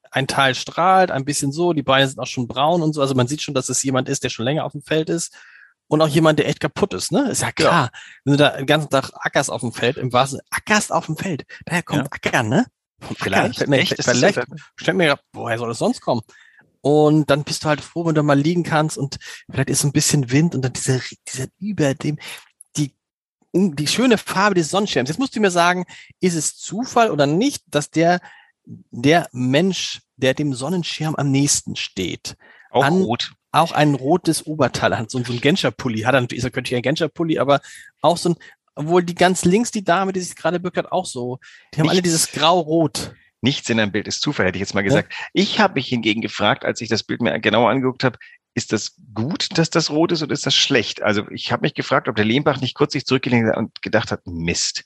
Ein 0.10 0.28
Teil 0.28 0.56
strahlt, 0.56 1.12
ein 1.12 1.26
bisschen 1.26 1.52
so, 1.52 1.74
die 1.74 1.84
Beine 1.84 2.08
sind 2.08 2.20
auch 2.20 2.28
schon 2.28 2.48
braun 2.48 2.82
und 2.82 2.94
so. 2.94 3.02
Also 3.02 3.14
man 3.14 3.28
sieht 3.28 3.42
schon, 3.42 3.54
dass 3.54 3.70
es 3.70 3.84
jemand 3.84 4.08
ist, 4.08 4.24
der 4.24 4.30
schon 4.30 4.46
länger 4.46 4.64
auf 4.64 4.72
dem 4.72 4.82
Feld 4.82 5.10
ist 5.10 5.36
und 5.88 6.02
auch 6.02 6.08
jemand, 6.08 6.40
der 6.40 6.48
echt 6.48 6.60
kaputt 6.60 6.94
ist, 6.94 7.12
ne? 7.12 7.30
Ist 7.30 7.42
ja 7.42 7.52
klar. 7.52 7.92
Ja. 7.94 8.00
Wenn 8.24 8.34
du 8.34 8.38
da 8.38 8.50
den 8.58 8.66
ganzen 8.66 8.90
Tag 8.90 9.12
ackerst 9.14 9.52
auf 9.52 9.62
dem 9.62 9.74
Feld, 9.74 9.98
im 9.98 10.12
wahrsten 10.14 10.40
ackerst 10.50 10.92
auf 10.92 11.06
dem 11.06 11.18
Feld, 11.18 11.44
daher 11.66 11.84
kommt 11.84 12.04
ja. 12.04 12.10
Ackern, 12.12 12.50
ne? 12.50 12.66
Vielleicht, 13.18 13.62
Acker, 13.62 13.72
echt, 13.74 13.96
vielleicht, 14.04 14.40
vielleicht 14.76 14.98
mir, 14.98 15.20
woher 15.32 15.58
soll 15.58 15.72
es 15.72 15.78
sonst 15.78 16.02
kommen? 16.02 16.22
Und 16.82 17.30
dann 17.30 17.44
bist 17.44 17.64
du 17.64 17.70
halt 17.70 17.82
froh, 17.82 18.06
wenn 18.06 18.16
du 18.16 18.24
mal 18.24 18.40
liegen 18.40 18.64
kannst 18.64 18.98
und 18.98 19.18
vielleicht 19.50 19.70
ist 19.70 19.84
ein 19.84 19.92
bisschen 19.92 20.32
Wind 20.32 20.56
und 20.56 20.62
dann 20.62 20.74
dieser, 20.74 21.00
dieser 21.28 21.48
über 21.60 21.94
dem, 21.94 22.18
die, 22.76 22.94
die 23.54 23.88
schöne 23.88 24.18
Farbe 24.18 24.56
des 24.56 24.70
Sonnenschirms. 24.70 25.10
Jetzt 25.10 25.20
musst 25.20 25.36
du 25.36 25.40
mir 25.40 25.52
sagen, 25.52 25.86
ist 26.22 26.36
es 26.36 26.56
Zufall 26.56 27.12
oder 27.12 27.26
nicht, 27.26 27.64
dass 27.68 27.90
der, 27.90 28.22
der 28.66 29.28
Mensch, 29.32 30.02
der 30.16 30.34
dem 30.34 30.54
Sonnenschirm 30.54 31.16
am 31.16 31.30
nächsten 31.30 31.76
steht, 31.76 32.36
auch 32.72 32.84
an, 32.84 33.02
rot. 33.02 33.32
Auch 33.52 33.72
ein 33.72 33.96
rotes 33.96 34.46
Oberteil 34.46 34.98
hat, 34.98 35.10
so, 35.10 35.24
so 35.24 35.34
ein 35.34 35.42
Genscher-Pulli. 35.42 36.02
Hat 36.02 36.14
natürlich, 36.14 36.40
ist 36.40 36.44
er 36.44 36.52
könnte 36.52 36.76
ein 36.76 36.82
Genscher-Pulli, 36.82 37.40
aber 37.40 37.62
auch 38.02 38.18
so 38.18 38.30
ein, 38.30 38.36
obwohl 38.78 39.04
die 39.04 39.16
ganz 39.16 39.44
links, 39.44 39.72
die 39.72 39.84
Dame, 39.84 40.14
die 40.14 40.22
sich 40.22 40.36
gerade 40.36 40.60
bückt, 40.60 40.78
hat, 40.78 40.92
auch 40.92 41.06
so. 41.06 41.40
Die 41.74 41.80
haben 41.80 41.84
Nichts. 41.84 41.92
alle 41.92 42.02
dieses 42.02 42.32
Grau-Rot. 42.32 43.14
Nichts 43.42 43.70
in 43.70 43.80
einem 43.80 43.92
Bild 43.92 44.08
ist 44.08 44.22
Zufall, 44.22 44.48
hätte 44.48 44.58
ich 44.58 44.62
jetzt 44.62 44.74
mal 44.74 44.84
gesagt. 44.84 45.12
Ja. 45.12 45.26
Ich 45.34 45.60
habe 45.60 45.76
mich 45.76 45.88
hingegen 45.88 46.22
gefragt, 46.22 46.66
als 46.66 46.82
ich 46.82 46.90
das 46.90 47.04
Bild 47.04 47.22
mir 47.22 47.40
genauer 47.40 47.70
angeguckt 47.70 48.04
habe, 48.04 48.18
ist 48.56 48.74
das 48.74 48.96
gut, 49.14 49.56
dass 49.58 49.70
das 49.70 49.92
rot 49.92 50.12
ist 50.12 50.24
oder 50.24 50.34
ist 50.34 50.48
das 50.48 50.56
schlecht? 50.56 51.04
Also 51.04 51.30
ich 51.30 51.52
habe 51.52 51.62
mich 51.62 51.76
gefragt, 51.76 52.08
ob 52.08 52.16
der 52.16 52.26
Lehmbach 52.26 52.60
nicht 52.60 52.74
kurz 52.74 52.94
sich 52.94 53.06
zurückgelegt 53.06 53.50
hat 53.50 53.58
und 53.58 53.82
gedacht 53.84 54.12
hat, 54.12 54.26
Mist, 54.26 54.84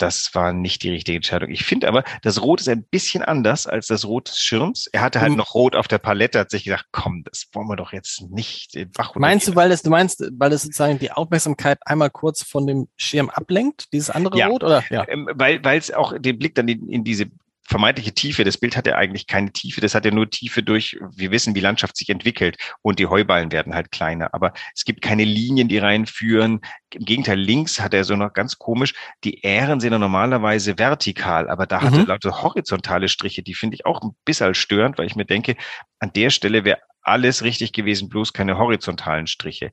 das 0.00 0.34
war 0.34 0.52
nicht 0.52 0.82
die 0.82 0.90
richtige 0.90 1.16
Entscheidung. 1.16 1.50
Ich 1.50 1.64
finde 1.64 1.88
aber, 1.88 2.04
das 2.22 2.42
Rot 2.42 2.60
ist 2.60 2.68
ein 2.68 2.84
bisschen 2.84 3.22
anders 3.22 3.66
als 3.66 3.86
das 3.86 4.04
Rot 4.06 4.28
des 4.28 4.38
Schirms. 4.38 4.88
Er 4.92 5.02
hatte 5.02 5.20
halt 5.20 5.32
mhm. 5.32 5.38
noch 5.38 5.54
Rot 5.54 5.76
auf 5.76 5.88
der 5.88 5.98
Palette, 5.98 6.38
hat 6.38 6.50
sich 6.50 6.64
gedacht, 6.64 6.86
komm, 6.92 7.24
das 7.24 7.48
wollen 7.52 7.68
wir 7.68 7.76
doch 7.76 7.92
jetzt 7.92 8.22
nicht 8.30 8.74
wach 8.96 9.14
Meinst 9.14 9.48
du, 9.48 9.54
weil 9.54 9.68
das, 9.68 9.82
du 9.82 9.90
meinst, 9.90 10.24
weil 10.38 10.50
das 10.50 10.62
sozusagen 10.62 10.98
die 10.98 11.12
Aufmerksamkeit 11.12 11.78
einmal 11.84 12.10
kurz 12.10 12.42
von 12.42 12.66
dem 12.66 12.88
Schirm 12.96 13.30
ablenkt, 13.30 13.92
dieses 13.92 14.10
andere 14.10 14.38
ja. 14.38 14.48
Rot, 14.48 14.64
oder? 14.64 14.82
Ja, 14.90 15.06
ähm, 15.08 15.28
weil, 15.34 15.62
weil 15.64 15.78
es 15.78 15.92
auch 15.92 16.16
den 16.18 16.38
Blick 16.38 16.54
dann 16.54 16.68
in, 16.68 16.88
in 16.88 17.04
diese 17.04 17.26
vermeintliche 17.70 18.12
Tiefe. 18.12 18.42
Das 18.42 18.58
Bild 18.58 18.76
hat 18.76 18.86
ja 18.88 18.96
eigentlich 18.96 19.28
keine 19.28 19.52
Tiefe. 19.52 19.80
Das 19.80 19.94
hat 19.94 20.04
ja 20.04 20.10
nur 20.10 20.28
Tiefe 20.28 20.62
durch, 20.62 20.98
wir 21.14 21.30
wissen, 21.30 21.54
wie 21.54 21.60
Landschaft 21.60 21.96
sich 21.96 22.08
entwickelt 22.08 22.56
und 22.82 22.98
die 22.98 23.06
Heuballen 23.06 23.52
werden 23.52 23.74
halt 23.74 23.92
kleiner. 23.92 24.34
Aber 24.34 24.52
es 24.74 24.84
gibt 24.84 25.02
keine 25.02 25.24
Linien, 25.24 25.68
die 25.68 25.78
reinführen. 25.78 26.60
Im 26.92 27.04
Gegenteil, 27.04 27.38
links 27.38 27.80
hat 27.80 27.94
er 27.94 28.02
so 28.02 28.16
noch 28.16 28.32
ganz 28.32 28.58
komisch. 28.58 28.94
Die 29.22 29.44
Ähren 29.44 29.78
sind 29.78 29.92
ja 29.92 29.98
normalerweise 30.00 30.78
vertikal, 30.78 31.48
aber 31.48 31.66
da 31.66 31.80
hat 31.80 31.92
er 31.92 32.00
mhm. 32.00 32.06
lauter 32.06 32.42
horizontale 32.42 33.08
Striche. 33.08 33.42
Die 33.44 33.54
finde 33.54 33.76
ich 33.76 33.86
auch 33.86 34.02
ein 34.02 34.10
bisschen 34.24 34.54
störend, 34.54 34.98
weil 34.98 35.06
ich 35.06 35.14
mir 35.14 35.24
denke, 35.24 35.54
an 36.00 36.12
der 36.12 36.30
Stelle 36.30 36.64
wäre 36.64 36.78
alles 37.02 37.44
richtig 37.44 37.72
gewesen, 37.72 38.08
bloß 38.08 38.32
keine 38.32 38.58
horizontalen 38.58 39.28
Striche. 39.28 39.70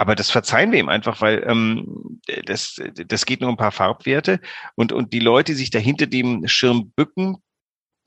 Aber 0.00 0.14
das 0.14 0.30
verzeihen 0.30 0.72
wir 0.72 0.78
ihm 0.78 0.88
einfach, 0.88 1.20
weil 1.20 1.44
ähm, 1.46 2.18
das, 2.46 2.80
das 3.06 3.26
geht 3.26 3.42
nur 3.42 3.50
um 3.50 3.56
ein 3.56 3.58
paar 3.58 3.70
Farbwerte 3.70 4.40
und, 4.74 4.92
und 4.92 5.12
die 5.12 5.20
Leute, 5.20 5.52
die 5.52 5.58
sich 5.58 5.68
da 5.68 5.78
hinter 5.78 6.06
dem 6.06 6.48
Schirm 6.48 6.90
bücken, 6.96 7.36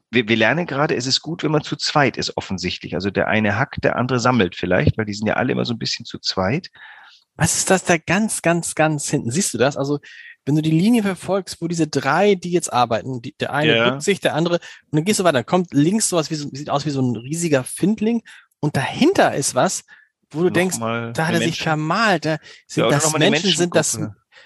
wir, 0.09 0.27
wir 0.27 0.35
lernen 0.35 0.65
gerade, 0.65 0.95
es 0.95 1.05
ist 1.05 1.21
gut, 1.21 1.43
wenn 1.43 1.51
man 1.51 1.61
zu 1.61 1.75
zweit 1.75 2.17
ist, 2.17 2.35
offensichtlich. 2.35 2.95
Also 2.95 3.11
der 3.11 3.27
eine 3.27 3.59
hackt, 3.59 3.83
der 3.83 3.95
andere 3.95 4.19
sammelt 4.19 4.55
vielleicht, 4.55 4.97
weil 4.97 5.05
die 5.05 5.13
sind 5.13 5.27
ja 5.27 5.35
alle 5.35 5.51
immer 5.51 5.65
so 5.65 5.75
ein 5.75 5.77
bisschen 5.77 6.03
zu 6.03 6.17
zweit. 6.17 6.71
Was 7.35 7.57
ist 7.57 7.69
das 7.69 7.83
da 7.83 7.97
ganz, 7.97 8.41
ganz, 8.41 8.73
ganz 8.73 9.07
hinten? 9.07 9.29
Siehst 9.29 9.53
du 9.53 9.59
das? 9.59 9.77
Also, 9.77 9.99
wenn 10.45 10.55
du 10.55 10.63
die 10.63 10.71
Linie 10.71 11.03
verfolgst, 11.03 11.61
wo 11.61 11.67
diese 11.67 11.87
drei, 11.87 12.33
die 12.33 12.51
jetzt 12.51 12.73
arbeiten, 12.73 13.21
die, 13.21 13.35
der 13.39 13.53
eine 13.53 13.77
ja. 13.77 13.89
bückt 13.91 14.01
sich, 14.01 14.19
der 14.19 14.33
andere, 14.33 14.55
und 14.55 14.97
dann 14.97 15.05
gehst 15.05 15.19
du 15.19 15.25
weiter, 15.25 15.33
dann 15.33 15.45
kommt 15.45 15.75
links 15.75 16.09
sowas 16.09 16.31
wie 16.31 16.35
so, 16.35 16.49
sieht 16.53 16.71
aus 16.71 16.87
wie 16.87 16.91
so 16.91 17.03
ein 17.03 17.15
riesiger 17.15 17.63
Findling, 17.63 18.23
und 18.59 18.77
dahinter 18.77 19.35
ist 19.35 19.53
was, 19.53 19.83
wo 20.33 20.43
du 20.43 20.49
denkst, 20.49 20.77
da 20.79 21.27
hat 21.27 21.33
er 21.33 21.39
sich 21.39 21.61
vermalt, 21.61 22.25
da 22.25 22.37
sind 22.67 22.83
ja, 22.83 22.89
das 22.89 23.13
Menschen, 23.17 23.55
sind 23.55 23.75
das, 23.75 23.99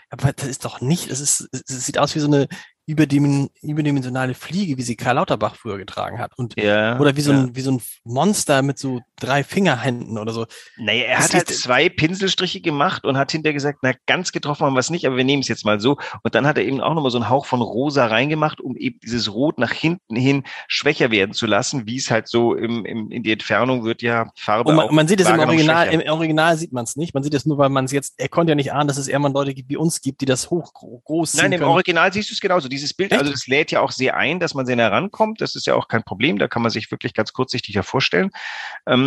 aber 0.10 0.34
das 0.34 0.48
ist 0.48 0.66
doch 0.66 0.82
nicht, 0.82 1.10
es 1.10 1.20
ist, 1.20 1.50
es 1.52 1.86
sieht 1.86 1.98
aus 1.98 2.16
wie 2.16 2.20
so 2.20 2.28
eine 2.28 2.48
überdimensionale 2.88 4.34
Fliege, 4.34 4.78
wie 4.78 4.84
sie 4.84 4.96
Karl 4.96 5.16
Lauterbach 5.16 5.56
früher 5.56 5.78
getragen 5.78 6.20
hat. 6.20 6.38
Und, 6.38 6.60
ja, 6.60 6.98
oder 7.00 7.16
wie 7.18 7.22
so, 7.22 7.32
ein, 7.32 7.56
wie 7.56 7.62
so 7.62 7.72
ein 7.72 7.82
Monster 8.06 8.62
mit 8.62 8.80
so 8.80 9.02
drei 9.20 9.44
Fingerhänden 9.44 10.18
oder 10.18 10.32
so. 10.32 10.46
Naja, 10.78 11.06
er 11.06 11.18
das 11.18 11.26
hat 11.26 11.34
halt 11.34 11.50
zwei 11.50 11.90
Pinselstriche 11.90 12.62
gemacht 12.62 13.06
und 13.06 13.18
hat 13.18 13.32
hinterher 13.32 13.54
gesagt, 13.54 13.80
na, 13.82 13.94
ganz 14.06 14.32
getroffen 14.32 14.66
haben 14.66 14.74
wir 14.74 14.80
es 14.80 14.90
nicht, 14.90 15.06
aber 15.06 15.18
wir 15.18 15.24
nehmen 15.24 15.42
es 15.42 15.48
jetzt 15.48 15.66
mal 15.66 15.80
so. 15.80 15.98
Und 16.24 16.36
dann 16.36 16.46
hat 16.46 16.58
er 16.58 16.66
eben 16.66 16.82
auch 16.82 16.94
nochmal 16.94 17.12
so 17.12 17.18
einen 17.18 17.30
Hauch 17.30 17.46
von 17.46 17.62
rosa 17.62 18.06
reingemacht, 18.06 18.62
um 18.62 18.76
eben 18.76 19.00
dieses 19.02 19.34
Rot 19.34 19.58
nach 19.58 19.72
hinten 19.72 20.16
hin 20.16 20.44
schwächer 20.68 21.12
werden 21.12 21.34
zu 21.34 21.48
lassen, 21.48 21.88
wie 21.88 21.98
es 21.98 22.12
halt 22.12 22.28
so 22.28 22.54
im, 22.54 22.86
im, 22.86 23.12
in 23.12 23.24
die 23.24 23.32
Entfernung 23.32 23.84
wird 23.84 24.02
ja 24.02 24.32
Farbe. 24.36 24.72
Man, 24.74 24.94
man 24.94 25.08
sieht 25.08 25.20
es 25.20 25.30
im 25.30 25.40
Original, 25.40 25.88
im 25.88 26.02
Original 26.10 26.58
sieht 26.58 26.72
man 26.72 26.84
es 26.84 26.96
nicht. 26.96 27.14
Man 27.14 27.24
sieht 27.24 27.34
es 27.34 27.46
nur, 27.46 27.58
weil 27.58 27.70
man 27.70 27.86
es 27.86 27.92
jetzt, 27.92 28.16
er 28.18 28.30
konnte 28.30 28.52
ja 28.52 28.56
nicht 28.56 28.74
ahnen, 28.74 28.88
dass 28.88 28.98
es 28.98 29.08
eher 29.08 29.20
mal 29.20 29.32
Leute 29.32 29.54
gibt 29.54 29.70
wie 29.70 29.78
uns 29.78 30.02
gibt, 30.02 30.22
die 30.22 30.26
das 30.26 30.50
hoch 30.50 30.74
groß 30.74 31.36
Nein, 31.36 31.52
im 31.52 31.60
können. 31.60 31.72
Original 31.72 32.14
siehst 32.14 32.30
du 32.30 32.34
es 32.34 32.40
genauso 32.40 32.68
dieses 32.68 32.94
Bild, 32.94 33.12
Echt? 33.12 33.20
also 33.20 33.32
das 33.32 33.48
lädt 33.48 33.72
ja 33.72 33.82
auch 33.82 33.92
sehr 33.92 34.16
ein, 34.16 34.40
dass 34.40 34.54
man 34.54 34.66
sehr 34.66 34.76
nah 34.76 34.88
rankommt. 34.88 35.42
Das 35.42 35.56
ist 35.56 35.66
ja 35.66 35.76
auch 35.76 35.88
kein 35.88 36.04
Problem. 36.04 36.38
Da 36.38 36.48
kann 36.48 36.62
man 36.62 36.72
sich 36.72 36.92
wirklich 36.92 37.14
ganz 37.14 37.34
kurzsichtig 37.34 37.76
ja 37.76 37.84
vorstellen. 37.84 38.30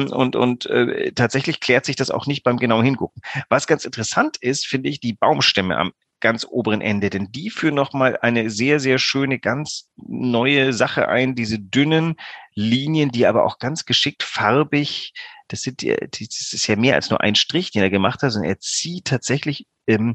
Ähm, 0.09 0.13
und 0.13 0.37
und 0.37 0.67
äh, 0.67 1.13
tatsächlich 1.13 1.61
klärt 1.61 1.85
sich 1.85 1.97
das 1.97 2.11
auch 2.11 2.27
nicht 2.27 2.43
beim 2.43 2.59
genauen 2.59 2.85
Hingucken. 2.85 3.23
Was 3.49 3.67
ganz 3.67 3.85
interessant 3.85 4.37
ist, 4.39 4.67
finde 4.67 4.89
ich, 4.89 5.01
die 5.01 5.13
Baumstämme 5.13 5.77
am 5.77 5.93
ganz 6.21 6.47
oberen 6.49 6.83
Ende, 6.83 7.09
denn 7.11 7.33
die 7.33 7.51
führen 7.51 7.75
nochmal 7.75 8.19
eine 8.21 8.51
sehr, 8.51 8.79
sehr 8.79 8.99
schöne, 8.99 9.39
ganz 9.39 9.89
neue 9.97 10.73
Sache 10.75 11.09
ein, 11.09 11.35
diese 11.35 11.59
dünnen 11.59 12.17
Linien, 12.55 13.11
die 13.11 13.27
aber 13.27 13.45
auch 13.45 13.59
ganz 13.59 13.87
geschickt 13.87 14.23
farbig, 14.23 15.15
das 15.49 15.63
sind, 15.63 15.83
das 15.83 16.53
ist 16.53 16.67
ja 16.67 16.77
mehr 16.77 16.95
als 16.95 17.11
nur 17.11 17.21
ein 17.21 17.35
Strich, 17.35 17.73
den 17.73 17.83
er 17.83 17.91
gemacht 17.91 18.23
hat, 18.23 18.33
sondern 18.33 18.51
er 18.51 18.61
zieht 18.61 19.07
tatsächlich 19.07 19.67
ähm, 19.87 20.15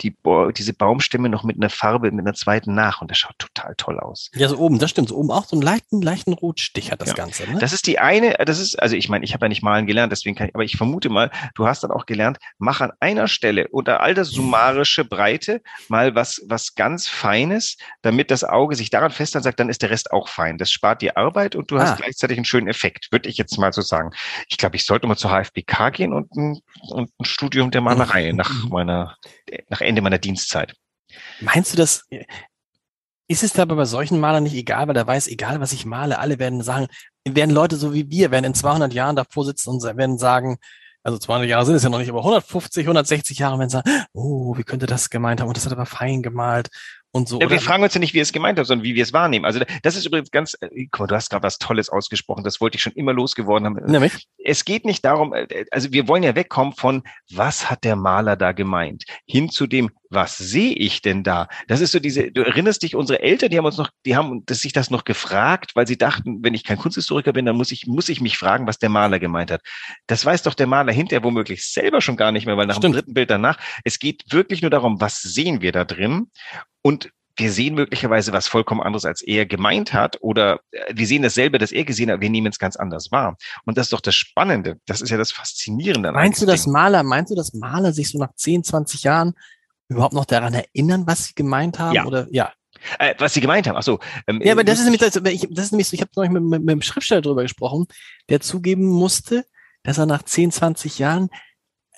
die, 0.00 0.16
diese 0.56 0.72
Baumstämme 0.72 1.28
noch 1.28 1.44
mit 1.44 1.56
einer 1.56 1.70
Farbe, 1.70 2.10
mit 2.10 2.26
einer 2.26 2.34
zweiten 2.34 2.74
nach 2.74 3.00
und 3.00 3.10
das 3.10 3.18
schaut 3.18 3.38
total 3.38 3.74
toll 3.76 4.00
aus. 4.00 4.30
Ja, 4.34 4.48
so 4.48 4.58
oben, 4.58 4.78
das 4.78 4.90
stimmt. 4.90 5.08
So 5.08 5.16
oben 5.16 5.30
auch 5.30 5.44
so 5.44 5.56
einen 5.56 5.62
leichten, 5.62 6.02
leichten 6.02 6.32
Rotstich 6.32 6.90
hat 6.90 7.00
das 7.00 7.10
ja. 7.10 7.14
Ganze. 7.14 7.50
Ne? 7.50 7.58
Das 7.58 7.72
ist 7.72 7.86
die 7.86 7.98
eine, 7.98 8.34
das 8.44 8.58
ist, 8.58 8.80
also 8.80 8.96
ich 8.96 9.08
meine, 9.08 9.24
ich 9.24 9.34
habe 9.34 9.46
ja 9.46 9.48
nicht 9.48 9.62
malen 9.62 9.86
gelernt, 9.86 10.12
deswegen 10.12 10.36
kann 10.36 10.48
ich, 10.48 10.54
aber 10.54 10.64
ich 10.64 10.76
vermute 10.76 11.08
mal, 11.08 11.30
du 11.54 11.66
hast 11.66 11.84
dann 11.84 11.90
auch 11.90 12.06
gelernt, 12.06 12.38
mach 12.58 12.80
an 12.80 12.92
einer 13.00 13.28
Stelle 13.28 13.68
unter 13.68 14.00
all 14.00 14.14
das 14.14 14.30
summarische 14.30 15.04
Breite 15.04 15.62
mal 15.88 16.14
was, 16.14 16.42
was 16.48 16.74
ganz 16.74 17.08
Feines, 17.08 17.76
damit 18.02 18.30
das 18.30 18.44
Auge 18.44 18.74
sich 18.76 18.90
daran 18.90 19.10
fest 19.10 19.34
sagt, 19.34 19.58
dann 19.58 19.68
ist 19.68 19.82
der 19.82 19.90
Rest 19.90 20.12
auch 20.12 20.28
fein. 20.28 20.58
Das 20.58 20.70
spart 20.70 21.02
dir 21.02 21.16
Arbeit 21.16 21.56
und 21.56 21.70
du 21.70 21.76
ah. 21.76 21.82
hast 21.82 21.96
gleichzeitig 21.96 22.38
einen 22.38 22.44
schönen 22.44 22.68
Effekt, 22.68 23.08
würde 23.10 23.28
ich 23.28 23.36
jetzt 23.36 23.58
mal 23.58 23.72
so 23.72 23.82
sagen. 23.82 24.10
Ich 24.48 24.58
glaube, 24.58 24.76
ich 24.76 24.84
sollte 24.86 25.06
mal 25.06 25.16
zur 25.16 25.30
HFBK 25.30 25.92
gehen 25.92 26.12
und 26.12 26.30
ein, 26.36 26.60
und 26.90 27.10
ein 27.18 27.24
Studium 27.24 27.70
der 27.70 27.80
Malerei 27.80 28.32
nach 28.34 28.68
meiner, 28.68 29.16
nach 29.68 29.80
Ende 29.84 30.02
meiner 30.02 30.18
Dienstzeit. 30.18 30.74
Meinst 31.40 31.72
du 31.72 31.76
das? 31.76 32.04
Ist 33.26 33.42
es 33.42 33.58
aber 33.58 33.76
bei 33.76 33.84
solchen 33.84 34.20
Malern 34.20 34.42
nicht 34.42 34.54
egal, 34.54 34.86
weil 34.88 34.96
er 34.96 35.06
weiß, 35.06 35.28
egal 35.28 35.60
was 35.60 35.72
ich 35.72 35.86
male, 35.86 36.18
alle 36.18 36.38
werden 36.38 36.62
sagen, 36.62 36.88
werden 37.26 37.54
Leute 37.54 37.76
so 37.76 37.94
wie 37.94 38.10
wir, 38.10 38.30
werden 38.30 38.44
in 38.44 38.54
200 38.54 38.92
Jahren 38.92 39.16
davor 39.16 39.44
sitzen 39.46 39.70
und 39.70 39.82
werden 39.82 40.18
sagen, 40.18 40.58
also 41.02 41.18
200 41.18 41.48
Jahre 41.48 41.66
sind 41.66 41.74
es 41.76 41.82
ja 41.82 41.88
noch 41.88 41.98
nicht, 41.98 42.10
aber 42.10 42.20
150, 42.20 42.84
160 42.84 43.38
Jahre 43.38 43.58
werden 43.58 43.70
sagen, 43.70 43.90
oh, 44.12 44.56
wie 44.56 44.64
könnte 44.64 44.86
das 44.86 45.10
gemeint 45.10 45.40
haben? 45.40 45.48
Und 45.48 45.56
das 45.56 45.64
hat 45.64 45.72
aber 45.72 45.86
fein 45.86 46.22
gemalt 46.22 46.68
und 47.14 47.28
so. 47.28 47.40
Ja, 47.40 47.48
wir 47.48 47.60
fragen 47.60 47.84
uns 47.84 47.94
ja 47.94 48.00
nicht, 48.00 48.12
wie 48.12 48.18
er 48.18 48.22
es 48.22 48.32
gemeint 48.32 48.58
hat, 48.58 48.66
sondern 48.66 48.84
wie 48.84 48.96
wir 48.96 49.02
es 49.04 49.12
wahrnehmen. 49.12 49.44
Also 49.44 49.60
das 49.82 49.94
ist 49.94 50.04
übrigens 50.04 50.32
ganz, 50.32 50.54
äh, 50.60 50.86
guck 50.90 51.00
mal, 51.00 51.06
du 51.06 51.14
hast 51.14 51.30
gerade 51.30 51.44
was 51.44 51.58
Tolles 51.58 51.88
ausgesprochen, 51.88 52.42
das 52.42 52.60
wollte 52.60 52.76
ich 52.76 52.82
schon 52.82 52.92
immer 52.94 53.12
losgeworden 53.12 53.66
haben. 53.66 53.76
Nämlich? 53.86 54.26
Es 54.44 54.64
geht 54.64 54.84
nicht 54.84 55.04
darum, 55.04 55.32
äh, 55.32 55.64
also 55.70 55.92
wir 55.92 56.08
wollen 56.08 56.24
ja 56.24 56.34
wegkommen 56.34 56.72
von, 56.74 57.04
was 57.30 57.70
hat 57.70 57.84
der 57.84 57.94
Maler 57.94 58.36
da 58.36 58.50
gemeint, 58.50 59.04
hin 59.26 59.48
zu 59.48 59.68
dem, 59.68 59.90
was 60.14 60.36
sehe 60.38 60.72
ich 60.72 61.02
denn 61.02 61.22
da? 61.22 61.48
Das 61.68 61.80
ist 61.80 61.92
so 61.92 61.98
diese, 61.98 62.30
du 62.30 62.42
erinnerst 62.42 62.82
dich, 62.82 62.94
unsere 62.96 63.20
Eltern, 63.20 63.50
die 63.50 63.58
haben 63.58 63.64
uns 63.66 63.76
noch, 63.76 63.90
die 64.04 64.16
haben 64.16 64.44
sich 64.48 64.72
das 64.72 64.90
noch 64.90 65.04
gefragt, 65.04 65.72
weil 65.74 65.86
sie 65.86 65.98
dachten, 65.98 66.38
wenn 66.42 66.54
ich 66.54 66.64
kein 66.64 66.78
Kunsthistoriker 66.78 67.32
bin, 67.32 67.46
dann 67.46 67.56
muss 67.56 67.72
ich, 67.72 67.86
muss 67.86 68.08
ich 68.08 68.20
mich 68.20 68.38
fragen, 68.38 68.66
was 68.66 68.78
der 68.78 68.88
Maler 68.88 69.18
gemeint 69.18 69.50
hat. 69.50 69.62
Das 70.06 70.24
weiß 70.24 70.42
doch 70.42 70.54
der 70.54 70.66
Maler 70.66 70.92
hinterher 70.92 71.24
womöglich 71.24 71.66
selber 71.66 72.00
schon 72.00 72.16
gar 72.16 72.32
nicht 72.32 72.46
mehr, 72.46 72.56
weil 72.56 72.66
nach 72.66 72.76
Stimmt. 72.76 72.94
dem 72.94 72.98
dritten 72.98 73.14
Bild 73.14 73.30
danach, 73.30 73.58
es 73.84 73.98
geht 73.98 74.24
wirklich 74.30 74.62
nur 74.62 74.70
darum, 74.70 75.00
was 75.00 75.20
sehen 75.20 75.60
wir 75.60 75.72
da 75.72 75.84
drin? 75.84 76.30
Und 76.82 77.10
wir 77.36 77.50
sehen 77.50 77.74
möglicherweise 77.74 78.32
was 78.32 78.46
vollkommen 78.46 78.80
anderes, 78.80 79.04
als 79.04 79.22
er 79.22 79.46
gemeint 79.46 79.92
hat, 79.92 80.18
oder 80.20 80.60
äh, 80.70 80.94
wir 80.94 81.06
sehen 81.06 81.22
dasselbe, 81.22 81.58
das 81.58 81.72
er 81.72 81.84
gesehen 81.84 82.10
hat, 82.10 82.20
wir 82.20 82.30
nehmen 82.30 82.48
es 82.48 82.58
ganz 82.58 82.76
anders 82.76 83.10
wahr. 83.10 83.36
Und 83.64 83.76
das 83.76 83.86
ist 83.86 83.92
doch 83.92 84.00
das 84.00 84.14
Spannende. 84.14 84.78
Das 84.86 85.00
ist 85.00 85.10
ja 85.10 85.16
das 85.16 85.32
Faszinierende. 85.32 86.12
Meinst 86.12 86.42
du, 86.42 86.46
dass 86.46 86.66
Maler, 86.66 87.02
meinst 87.02 87.32
du, 87.32 87.34
dass 87.34 87.52
Maler 87.54 87.92
sich 87.92 88.10
so 88.10 88.18
nach 88.18 88.34
10, 88.34 88.64
20 88.64 89.02
Jahren 89.02 89.34
überhaupt 89.88 90.14
noch 90.14 90.24
daran 90.24 90.54
erinnern, 90.54 91.06
was 91.06 91.26
sie 91.26 91.34
gemeint 91.34 91.78
haben? 91.78 91.94
Ja. 91.94 92.06
Oder 92.06 92.26
ja. 92.30 92.52
Äh, 92.98 93.14
was 93.18 93.34
sie 93.34 93.40
gemeint 93.40 93.66
haben. 93.66 93.76
Ach 93.76 93.82
so. 93.82 93.98
Ähm, 94.26 94.40
ja, 94.42 94.52
aber 94.52 94.64
das 94.64 94.78
ist 94.78 94.84
nämlich, 94.84 95.00
das, 95.00 95.16
ich, 95.16 95.46
das 95.50 95.66
ist 95.66 95.72
nämlich 95.72 95.88
so, 95.88 95.94
ich 95.94 96.00
habe 96.00 96.10
neulich 96.16 96.32
mit, 96.32 96.42
mit, 96.42 96.60
mit 96.62 96.72
dem 96.72 96.82
Schriftsteller 96.82 97.22
drüber 97.22 97.42
gesprochen, 97.42 97.86
der 98.28 98.40
zugeben 98.40 98.84
musste, 98.84 99.44
dass 99.82 99.98
er 99.98 100.06
nach 100.06 100.22
10, 100.22 100.52
20 100.52 100.98
Jahren 100.98 101.30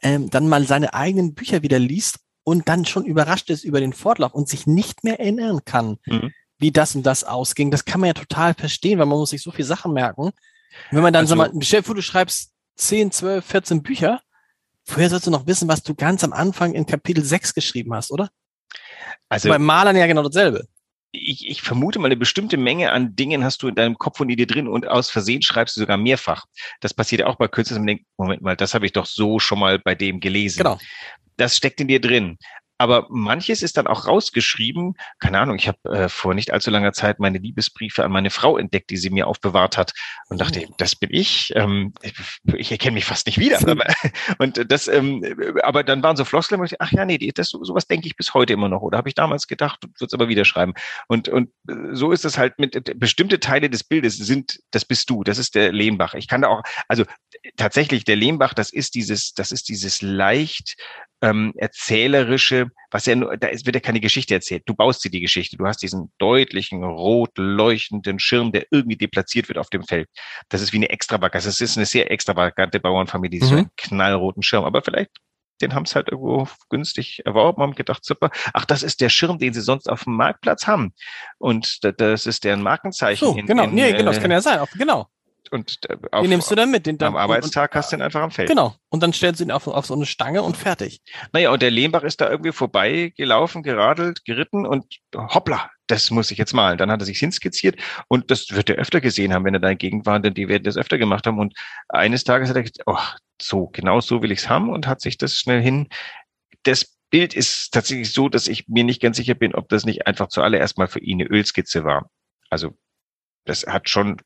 ähm, 0.02 0.30
dann 0.30 0.48
mal 0.48 0.66
seine 0.66 0.94
eigenen 0.94 1.34
Bücher 1.34 1.62
wieder 1.62 1.78
liest 1.78 2.18
und 2.44 2.68
dann 2.68 2.84
schon 2.84 3.04
überrascht 3.04 3.50
ist 3.50 3.64
über 3.64 3.80
den 3.80 3.92
Fortlauf 3.92 4.34
und 4.34 4.48
sich 4.48 4.66
nicht 4.66 5.02
mehr 5.02 5.18
erinnern 5.18 5.60
kann, 5.64 5.98
mhm. 6.06 6.32
wie 6.58 6.70
das 6.70 6.94
und 6.94 7.04
das 7.04 7.24
ausging. 7.24 7.70
Das 7.70 7.84
kann 7.84 8.00
man 8.00 8.08
ja 8.08 8.14
total 8.14 8.54
verstehen, 8.54 8.98
weil 8.98 9.06
man 9.06 9.18
muss 9.18 9.30
sich 9.30 9.42
so 9.42 9.50
viele 9.50 9.66
Sachen 9.66 9.92
merken. 9.92 10.30
wenn 10.90 11.02
man 11.02 11.12
dann, 11.12 11.24
also, 11.24 11.36
sag 11.36 11.54
mal, 11.54 11.82
vor, 11.82 11.94
du 11.94 12.02
schreibst 12.02 12.52
10, 12.76 13.10
12, 13.10 13.44
14 13.44 13.82
Bücher, 13.82 14.20
vorher 14.86 15.10
sollst 15.10 15.26
du 15.26 15.30
noch 15.30 15.46
wissen, 15.46 15.68
was 15.68 15.82
du 15.82 15.94
ganz 15.94 16.24
am 16.24 16.32
Anfang 16.32 16.74
in 16.74 16.86
Kapitel 16.86 17.24
6 17.24 17.54
geschrieben 17.54 17.94
hast, 17.94 18.10
oder? 18.10 18.30
Also 19.28 19.48
beim 19.48 19.64
Malern 19.64 19.96
ja 19.96 20.06
genau 20.06 20.22
dasselbe. 20.22 20.66
Ich, 21.12 21.48
ich 21.48 21.62
vermute 21.62 21.98
mal, 21.98 22.06
eine 22.06 22.16
bestimmte 22.16 22.56
Menge 22.56 22.92
an 22.92 23.16
Dingen 23.16 23.42
hast 23.42 23.62
du 23.62 23.68
in 23.68 23.74
deinem 23.74 23.96
Kopf 23.96 24.20
und 24.20 24.28
Idee 24.28 24.46
drin 24.46 24.68
und 24.68 24.86
aus 24.86 25.08
Versehen 25.08 25.40
schreibst 25.40 25.76
du 25.76 25.80
sogar 25.80 25.96
mehrfach. 25.96 26.44
Das 26.80 26.92
passiert 26.92 27.20
ja 27.20 27.26
auch 27.26 27.36
bei 27.36 27.48
Künstlern, 27.48 27.80
man 27.80 27.86
denkt, 27.86 28.04
Moment 28.18 28.42
mal, 28.42 28.56
das 28.56 28.74
habe 28.74 28.86
ich 28.86 28.92
doch 28.92 29.06
so 29.06 29.38
schon 29.38 29.58
mal 29.58 29.78
bei 29.78 29.94
dem 29.94 30.20
gelesen. 30.20 30.58
Genau 30.58 30.78
das 31.36 31.56
steckt 31.56 31.80
in 31.80 31.88
dir 31.88 32.00
drin. 32.00 32.38
Aber 32.78 33.06
manches 33.08 33.62
ist 33.62 33.76
dann 33.76 33.86
auch 33.86 34.06
rausgeschrieben. 34.06 34.94
Keine 35.18 35.38
Ahnung, 35.38 35.56
ich 35.56 35.68
habe 35.68 35.78
äh, 35.90 36.08
vor 36.08 36.34
nicht 36.34 36.52
allzu 36.52 36.70
langer 36.70 36.92
Zeit 36.92 37.18
meine 37.18 37.38
Liebesbriefe 37.38 38.04
an 38.04 38.12
meine 38.12 38.30
Frau 38.30 38.58
entdeckt, 38.58 38.90
die 38.90 38.96
sie 38.96 39.10
mir 39.10 39.26
aufbewahrt 39.26 39.76
hat 39.76 39.92
und 40.28 40.40
dachte, 40.40 40.64
oh. 40.68 40.74
das 40.78 40.96
bin 40.96 41.10
ich. 41.12 41.52
Ähm, 41.54 41.94
ich 42.54 42.70
erkenne 42.70 42.94
mich 42.94 43.04
fast 43.04 43.26
nicht 43.26 43.38
wieder. 43.38 43.58
aber, 43.68 43.84
und 44.38 44.70
das, 44.70 44.88
ähm, 44.88 45.24
aber 45.62 45.84
dann 45.84 46.02
waren 46.02 46.16
so 46.16 46.24
Floskeln, 46.24 46.62
ich, 46.64 46.80
ach 46.80 46.92
ja, 46.92 47.04
nee, 47.04 47.18
das, 47.34 47.48
sowas 47.48 47.86
denke 47.86 48.06
ich 48.06 48.16
bis 48.16 48.34
heute 48.34 48.52
immer 48.52 48.68
noch. 48.68 48.82
Oder 48.82 48.98
habe 48.98 49.08
ich 49.08 49.14
damals 49.14 49.46
gedacht 49.46 49.84
und 49.84 49.98
würde 50.00 50.06
es 50.06 50.14
aber 50.14 50.28
wieder 50.28 50.44
schreiben. 50.44 50.74
Und, 51.08 51.28
und 51.28 51.50
so 51.92 52.12
ist 52.12 52.24
es 52.24 52.36
halt 52.36 52.58
mit 52.58 52.98
bestimmte 52.98 53.40
Teile 53.40 53.70
des 53.70 53.84
Bildes 53.84 54.16
sind, 54.16 54.60
das 54.70 54.84
bist 54.84 55.08
du, 55.10 55.24
das 55.24 55.38
ist 55.38 55.54
der 55.54 55.72
Lehmbach. 55.72 56.14
Ich 56.14 56.28
kann 56.28 56.42
da 56.42 56.48
auch, 56.48 56.62
also 56.88 57.04
tatsächlich, 57.56 58.04
der 58.04 58.16
Lehmbach, 58.16 58.54
das 58.54 58.72
ist 58.72 58.94
dieses, 58.94 59.32
das 59.34 59.52
ist 59.52 59.68
dieses 59.68 60.02
leicht 60.02 60.76
ähm, 61.22 61.52
erzählerische, 61.56 62.65
was 62.90 63.06
ja 63.06 63.14
nur, 63.14 63.36
da 63.36 63.48
wird 63.48 63.74
ja 63.74 63.80
keine 63.80 64.00
Geschichte 64.00 64.34
erzählt. 64.34 64.62
Du 64.66 64.74
baust 64.74 65.04
dir 65.04 65.10
die 65.10 65.20
Geschichte. 65.20 65.56
Du 65.56 65.66
hast 65.66 65.82
diesen 65.82 66.12
deutlichen, 66.18 66.84
rot 66.84 67.36
leuchtenden 67.36 68.18
Schirm, 68.18 68.52
der 68.52 68.66
irgendwie 68.70 68.96
deplatziert 68.96 69.48
wird 69.48 69.58
auf 69.58 69.70
dem 69.70 69.82
Feld. 69.84 70.08
Das 70.48 70.60
ist 70.60 70.72
wie 70.72 70.78
eine 70.78 70.90
Extravaganz. 70.90 71.44
Das 71.44 71.60
ist 71.60 71.76
eine 71.76 71.86
sehr 71.86 72.10
extravagante 72.10 72.80
Bauernfamilie, 72.80 73.40
die 73.40 73.44
mhm. 73.44 73.48
so 73.48 73.56
einen 73.56 73.70
knallroten 73.76 74.42
Schirm. 74.42 74.64
Aber 74.64 74.82
vielleicht 74.82 75.10
den 75.62 75.74
haben 75.74 75.84
es 75.84 75.94
halt 75.94 76.08
irgendwo 76.08 76.48
günstig 76.68 77.22
erworben, 77.24 77.62
haben 77.62 77.74
gedacht, 77.74 78.04
super, 78.04 78.30
ach, 78.52 78.64
das 78.64 78.82
ist 78.82 79.00
der 79.00 79.08
Schirm, 79.08 79.38
den 79.38 79.52
sie 79.52 79.60
sonst 79.60 79.88
auf 79.88 80.04
dem 80.04 80.14
Marktplatz 80.14 80.66
haben. 80.66 80.92
Und 81.38 81.80
das 81.82 82.26
ist 82.26 82.44
deren 82.44 82.62
Markenzeichen. 82.62 83.26
So, 83.26 83.36
in, 83.36 83.46
genau, 83.46 83.64
in, 83.64 83.74
nee, 83.74 83.92
genau, 83.92 84.12
das 84.12 84.20
kann 84.20 84.30
ja 84.30 84.40
sein, 84.40 84.58
auf, 84.58 84.70
genau. 84.72 85.08
Und 85.50 85.78
äh, 85.88 85.96
auf, 86.12 86.22
den 86.22 86.30
nimmst 86.30 86.50
du 86.50 86.54
dann 86.54 86.70
mit. 86.70 86.86
Den, 86.86 87.02
am 87.02 87.16
Arbeitstag 87.16 87.72
und, 87.72 87.78
hast 87.78 87.92
du 87.92 87.96
ihn 87.96 88.02
einfach 88.02 88.22
am 88.22 88.30
Feld. 88.30 88.48
Genau. 88.48 88.74
Und 88.88 89.02
dann 89.02 89.12
stellst 89.12 89.40
du 89.40 89.44
ihn 89.44 89.50
auf, 89.50 89.66
auf 89.66 89.86
so 89.86 89.94
eine 89.94 90.06
Stange 90.06 90.42
und 90.42 90.56
fertig. 90.56 91.00
Naja, 91.32 91.50
und 91.50 91.62
der 91.62 91.70
Lehmbach 91.70 92.02
ist 92.02 92.20
da 92.20 92.30
irgendwie 92.30 92.52
vorbei 92.52 93.12
gelaufen, 93.16 93.62
geradelt, 93.62 94.24
geritten 94.24 94.66
und 94.66 94.84
hoppla, 95.14 95.70
das 95.86 96.10
muss 96.10 96.30
ich 96.30 96.38
jetzt 96.38 96.52
malen. 96.52 96.78
Dann 96.78 96.90
hat 96.90 97.00
er 97.00 97.06
sich 97.06 97.18
hinskizziert 97.18 97.76
und 98.08 98.30
das 98.30 98.50
wird 98.50 98.70
er 98.70 98.76
öfter 98.76 99.00
gesehen 99.00 99.32
haben, 99.32 99.44
wenn 99.44 99.54
er 99.54 99.60
da 99.60 99.70
in 99.70 99.78
Gegend 99.78 100.06
war, 100.06 100.18
denn 100.20 100.34
die 100.34 100.48
werden 100.48 100.64
das 100.64 100.76
öfter 100.76 100.98
gemacht 100.98 101.26
haben. 101.26 101.38
Und 101.38 101.54
eines 101.88 102.24
Tages 102.24 102.48
hat 102.48 102.56
er 102.56 102.62
gesagt, 102.62 102.82
oh, 102.86 102.98
so, 103.40 103.66
genau 103.68 104.00
so 104.00 104.22
will 104.22 104.32
ich's 104.32 104.48
haben 104.48 104.70
und 104.70 104.86
hat 104.86 105.00
sich 105.00 105.18
das 105.18 105.34
schnell 105.34 105.60
hin. 105.60 105.88
Das 106.62 106.96
Bild 107.10 107.34
ist 107.34 107.72
tatsächlich 107.72 108.12
so, 108.12 108.28
dass 108.28 108.48
ich 108.48 108.66
mir 108.68 108.84
nicht 108.84 109.00
ganz 109.00 109.16
sicher 109.16 109.34
bin, 109.34 109.54
ob 109.54 109.68
das 109.68 109.84
nicht 109.84 110.06
einfach 110.06 110.28
zuallererst 110.28 110.78
mal 110.78 110.88
für 110.88 111.00
ihn 111.00 111.20
eine 111.20 111.30
Ölskizze 111.30 111.84
war. 111.84 112.10
Also 112.50 112.76
das 113.44 113.64
hat 113.66 113.88
schon 113.88 114.16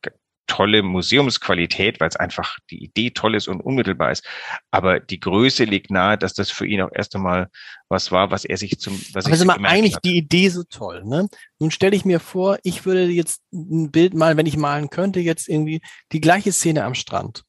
tolle 0.46 0.82
Museumsqualität, 0.82 2.00
weil 2.00 2.08
es 2.08 2.16
einfach 2.16 2.58
die 2.70 2.82
Idee 2.82 3.10
toll 3.10 3.34
ist 3.34 3.48
und 3.48 3.60
unmittelbar 3.60 4.10
ist. 4.10 4.26
Aber 4.70 4.98
die 5.00 5.20
Größe 5.20 5.64
liegt 5.64 5.90
nahe, 5.90 6.18
dass 6.18 6.34
das 6.34 6.50
für 6.50 6.66
ihn 6.66 6.80
auch 6.80 6.90
erst 6.92 7.14
einmal 7.14 7.48
was 7.88 8.10
war, 8.10 8.30
was 8.30 8.44
er 8.44 8.56
sich 8.56 8.80
zum, 8.80 9.00
was 9.12 9.26
Aber 9.26 9.34
ist 9.34 9.44
mal 9.44 9.58
eigentlich 9.64 9.96
hat. 9.96 10.04
die 10.04 10.16
Idee 10.16 10.48
so 10.48 10.64
toll, 10.64 11.04
ne? 11.04 11.28
Nun 11.58 11.70
stelle 11.70 11.94
ich 11.94 12.04
mir 12.04 12.20
vor, 12.20 12.58
ich 12.62 12.84
würde 12.84 13.04
jetzt 13.06 13.42
ein 13.52 13.90
Bild 13.90 14.14
malen, 14.14 14.36
wenn 14.36 14.46
ich 14.46 14.56
malen 14.56 14.90
könnte, 14.90 15.20
jetzt 15.20 15.48
irgendwie 15.48 15.80
die 16.12 16.20
gleiche 16.20 16.52
Szene 16.52 16.84
am 16.84 16.94
Strand. 16.94 17.44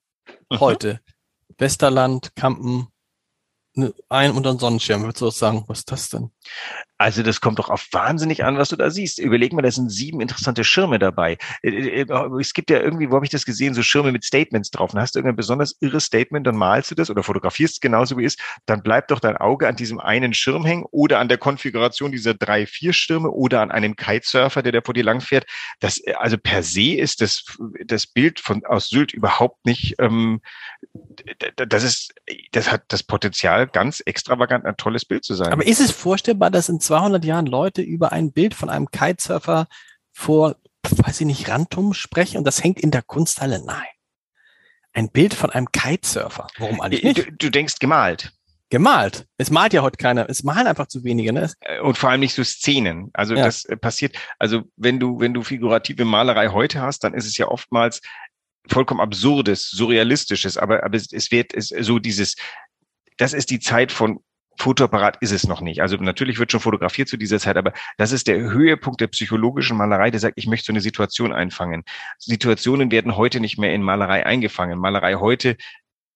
Mhm. 0.50 0.60
Heute. 0.60 1.00
Westerland, 1.58 2.36
Kampen, 2.36 2.88
Ne, 3.74 3.94
ein 4.10 4.32
unter 4.32 4.54
den 4.54 4.60
Sonnenschirm, 4.60 5.02
würdest 5.04 5.22
du 5.22 5.30
sagen, 5.30 5.64
was 5.68 5.80
ist 5.80 5.92
das 5.92 6.10
denn? 6.10 6.30
Also 6.98 7.24
das 7.24 7.42
kommt 7.42 7.58
doch 7.58 7.70
auf 7.70 7.88
wahnsinnig 7.92 8.44
an, 8.44 8.58
was 8.58 8.70
du 8.70 8.76
da 8.76 8.92
siehst. 8.92 9.18
Überleg 9.18 9.54
mal, 9.54 9.64
da 9.64 9.72
sind 9.72 9.90
sieben 9.92 10.22
interessante 10.22 10.64
Schirme 10.64 11.00
dabei. 11.00 11.38
Äh, 11.64 11.70
äh, 11.70 12.02
äh, 12.02 12.40
es 12.40 12.54
gibt 12.54 12.70
ja 12.70 12.80
irgendwie, 12.80 13.10
wo 13.10 13.16
habe 13.16 13.26
ich 13.26 13.32
das 13.32 13.46
gesehen, 13.46 13.74
so 13.74 13.82
Schirme 13.82 14.12
mit 14.12 14.24
Statements 14.24 14.70
drauf. 14.70 14.92
Dann 14.92 15.02
hast 15.02 15.16
du 15.16 15.20
irgendein 15.20 15.36
besonders 15.36 15.76
irres 15.80 16.06
Statement, 16.06 16.46
dann 16.46 16.56
malst 16.56 16.92
du 16.92 16.96
das 16.96 17.10
oder 17.10 17.24
fotografierst 17.24 17.76
es 17.76 17.80
genauso 17.80 18.18
wie 18.18 18.26
es. 18.26 18.38
Dann 18.68 18.84
bleibt 18.84 19.10
doch 19.10 19.20
dein 19.20 19.36
Auge 19.38 19.68
an 19.68 19.76
diesem 19.76 20.00
einen 20.00 20.36
Schirm 20.36 20.64
hängen 20.64 20.86
oder 20.92 21.18
an 21.18 21.28
der 21.28 21.40
Konfiguration 21.40 22.12
dieser 22.12 22.36
drei, 22.36 22.68
vier 22.68 22.94
Stürme 22.94 23.32
oder 23.32 23.62
an 23.62 23.72
einem 23.72 23.96
Kitesurfer, 23.96 24.62
der 24.62 24.72
da 24.72 24.82
vor 24.82 24.94
dir 24.94 25.04
langfährt. 25.04 25.46
Das, 25.80 26.00
also 26.18 26.38
per 26.38 26.62
se 26.62 26.98
ist 26.98 27.22
das, 27.22 27.46
das 27.84 28.06
Bild 28.06 28.40
von, 28.40 28.64
aus 28.66 28.90
Sylt 28.90 29.12
überhaupt 29.12 29.66
nicht, 29.66 29.96
ähm, 30.00 30.42
das 31.56 31.84
ist, 31.84 32.14
das 32.52 32.72
hat 32.72 32.84
das 32.90 33.04
Potenzial, 33.04 33.68
ganz 33.68 34.02
extravagant 34.02 34.66
ein 34.66 34.78
tolles 34.78 35.06
Bild 35.06 35.24
zu 35.24 35.34
sein. 35.34 35.52
Aber 35.52 35.66
ist 35.66 35.80
es 35.80 35.92
vorstellbar, 35.92 36.31
dass 36.36 36.70
in 36.70 36.80
200 36.80 37.24
Jahren 37.26 37.46
Leute 37.46 37.82
über 37.82 38.12
ein 38.12 38.32
Bild 38.32 38.54
von 38.54 38.70
einem 38.70 38.90
Kitesurfer 38.92 39.68
vor, 40.12 40.56
weiß 40.84 41.22
ich 41.22 41.28
nicht, 41.28 41.50
Rantum 41.50 41.94
sprechen 41.94 42.38
und 42.38 42.46
das 42.46 42.64
hängt 42.64 42.80
in 42.80 42.92
der 42.92 43.02
Kunsthalle? 43.02 43.64
Nein. 43.64 43.88
Ein 44.94 45.10
Bild 45.10 45.34
von 45.34 45.50
einem 45.52 45.72
Kitesurfer. 45.72 46.48
Warum 46.58 46.82
eigentlich 46.82 47.04
nicht? 47.04 47.18
Du, 47.18 47.32
du 47.32 47.50
denkst 47.50 47.80
gemalt 47.80 48.34
gemalt. 48.72 49.28
Es 49.38 49.52
malt 49.52 49.74
ja 49.74 49.84
heute 49.84 49.98
keiner. 49.98 50.28
Es 50.28 50.44
malen 50.44 50.66
einfach 50.66 50.88
zu 50.88 51.04
wenige. 51.04 51.32
Ne? 51.32 51.52
Äh, 51.60 51.80
und 51.82 51.98
vor 51.98 52.10
allem 52.10 52.22
nicht 52.22 52.34
so 52.34 52.44
Szenen. 52.44 53.12
Also 53.14 53.36
ja. 53.36 53.46
das 53.46 53.66
äh, 53.66 53.78
passiert. 53.78 54.16
Also 54.40 54.64
wenn 54.78 55.00
du 55.00 55.20
wenn 55.20 55.36
du 55.36 55.44
figurative 55.44 56.06
Malerei 56.06 56.48
heute 56.48 56.82
hast, 56.82 57.04
dann 57.04 57.14
ist 57.14 57.28
es 57.28 57.38
ja 57.38 57.48
oftmals 57.48 58.02
vollkommen 58.68 59.02
absurdes, 59.02 59.70
surrealistisches. 59.70 60.58
Aber 60.58 60.84
aber 60.84 60.98
es, 60.98 61.12
es 61.12 61.30
wird 61.30 61.54
es, 61.54 61.68
so 61.68 62.00
dieses 62.00 62.36
das 63.18 63.34
ist 63.34 63.52
die 63.52 63.60
Zeit 63.60 63.92
von 63.92 64.24
Fotoapparat 64.58 65.18
ist 65.22 65.32
es 65.32 65.48
noch 65.48 65.62
nicht. 65.62 65.82
Also 65.82 65.98
natürlich 65.98 66.38
wird 66.38 66.52
schon 66.52 66.60
fotografiert 66.60 67.08
zu 67.08 67.18
dieser 67.18 67.40
Zeit, 67.40 67.58
aber 67.58 67.74
das 67.98 68.12
ist 68.12 68.28
der 68.28 68.38
Höhepunkt 68.38 69.02
der 69.02 69.08
psychologischen 69.08 69.78
Malerei, 69.78 70.12
der 70.12 70.20
sagt, 70.20 70.38
ich 70.38 70.48
möchte 70.48 70.68
so 70.68 70.74
eine 70.74 70.82
Situation 70.82 71.34
einfangen. 71.34 71.84
Situationen 72.20 72.92
werden 72.92 73.16
heute 73.16 73.40
nicht 73.40 73.58
mehr 73.58 73.74
in 73.74 73.82
Malerei 73.82 74.26
eingefangen. 74.26 74.78
Malerei 74.78 75.16
heute 75.16 75.58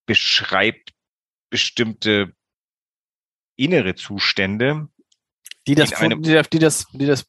beschreibt 0.05 0.91
bestimmte 1.49 2.33
innere 3.55 3.95
Zustände, 3.95 4.89
die 5.67 5.73
das, 5.73 5.89
die, 5.89 6.21
die, 6.21 6.59
das, 6.59 6.85
die 6.91 7.05
das, 7.07 7.25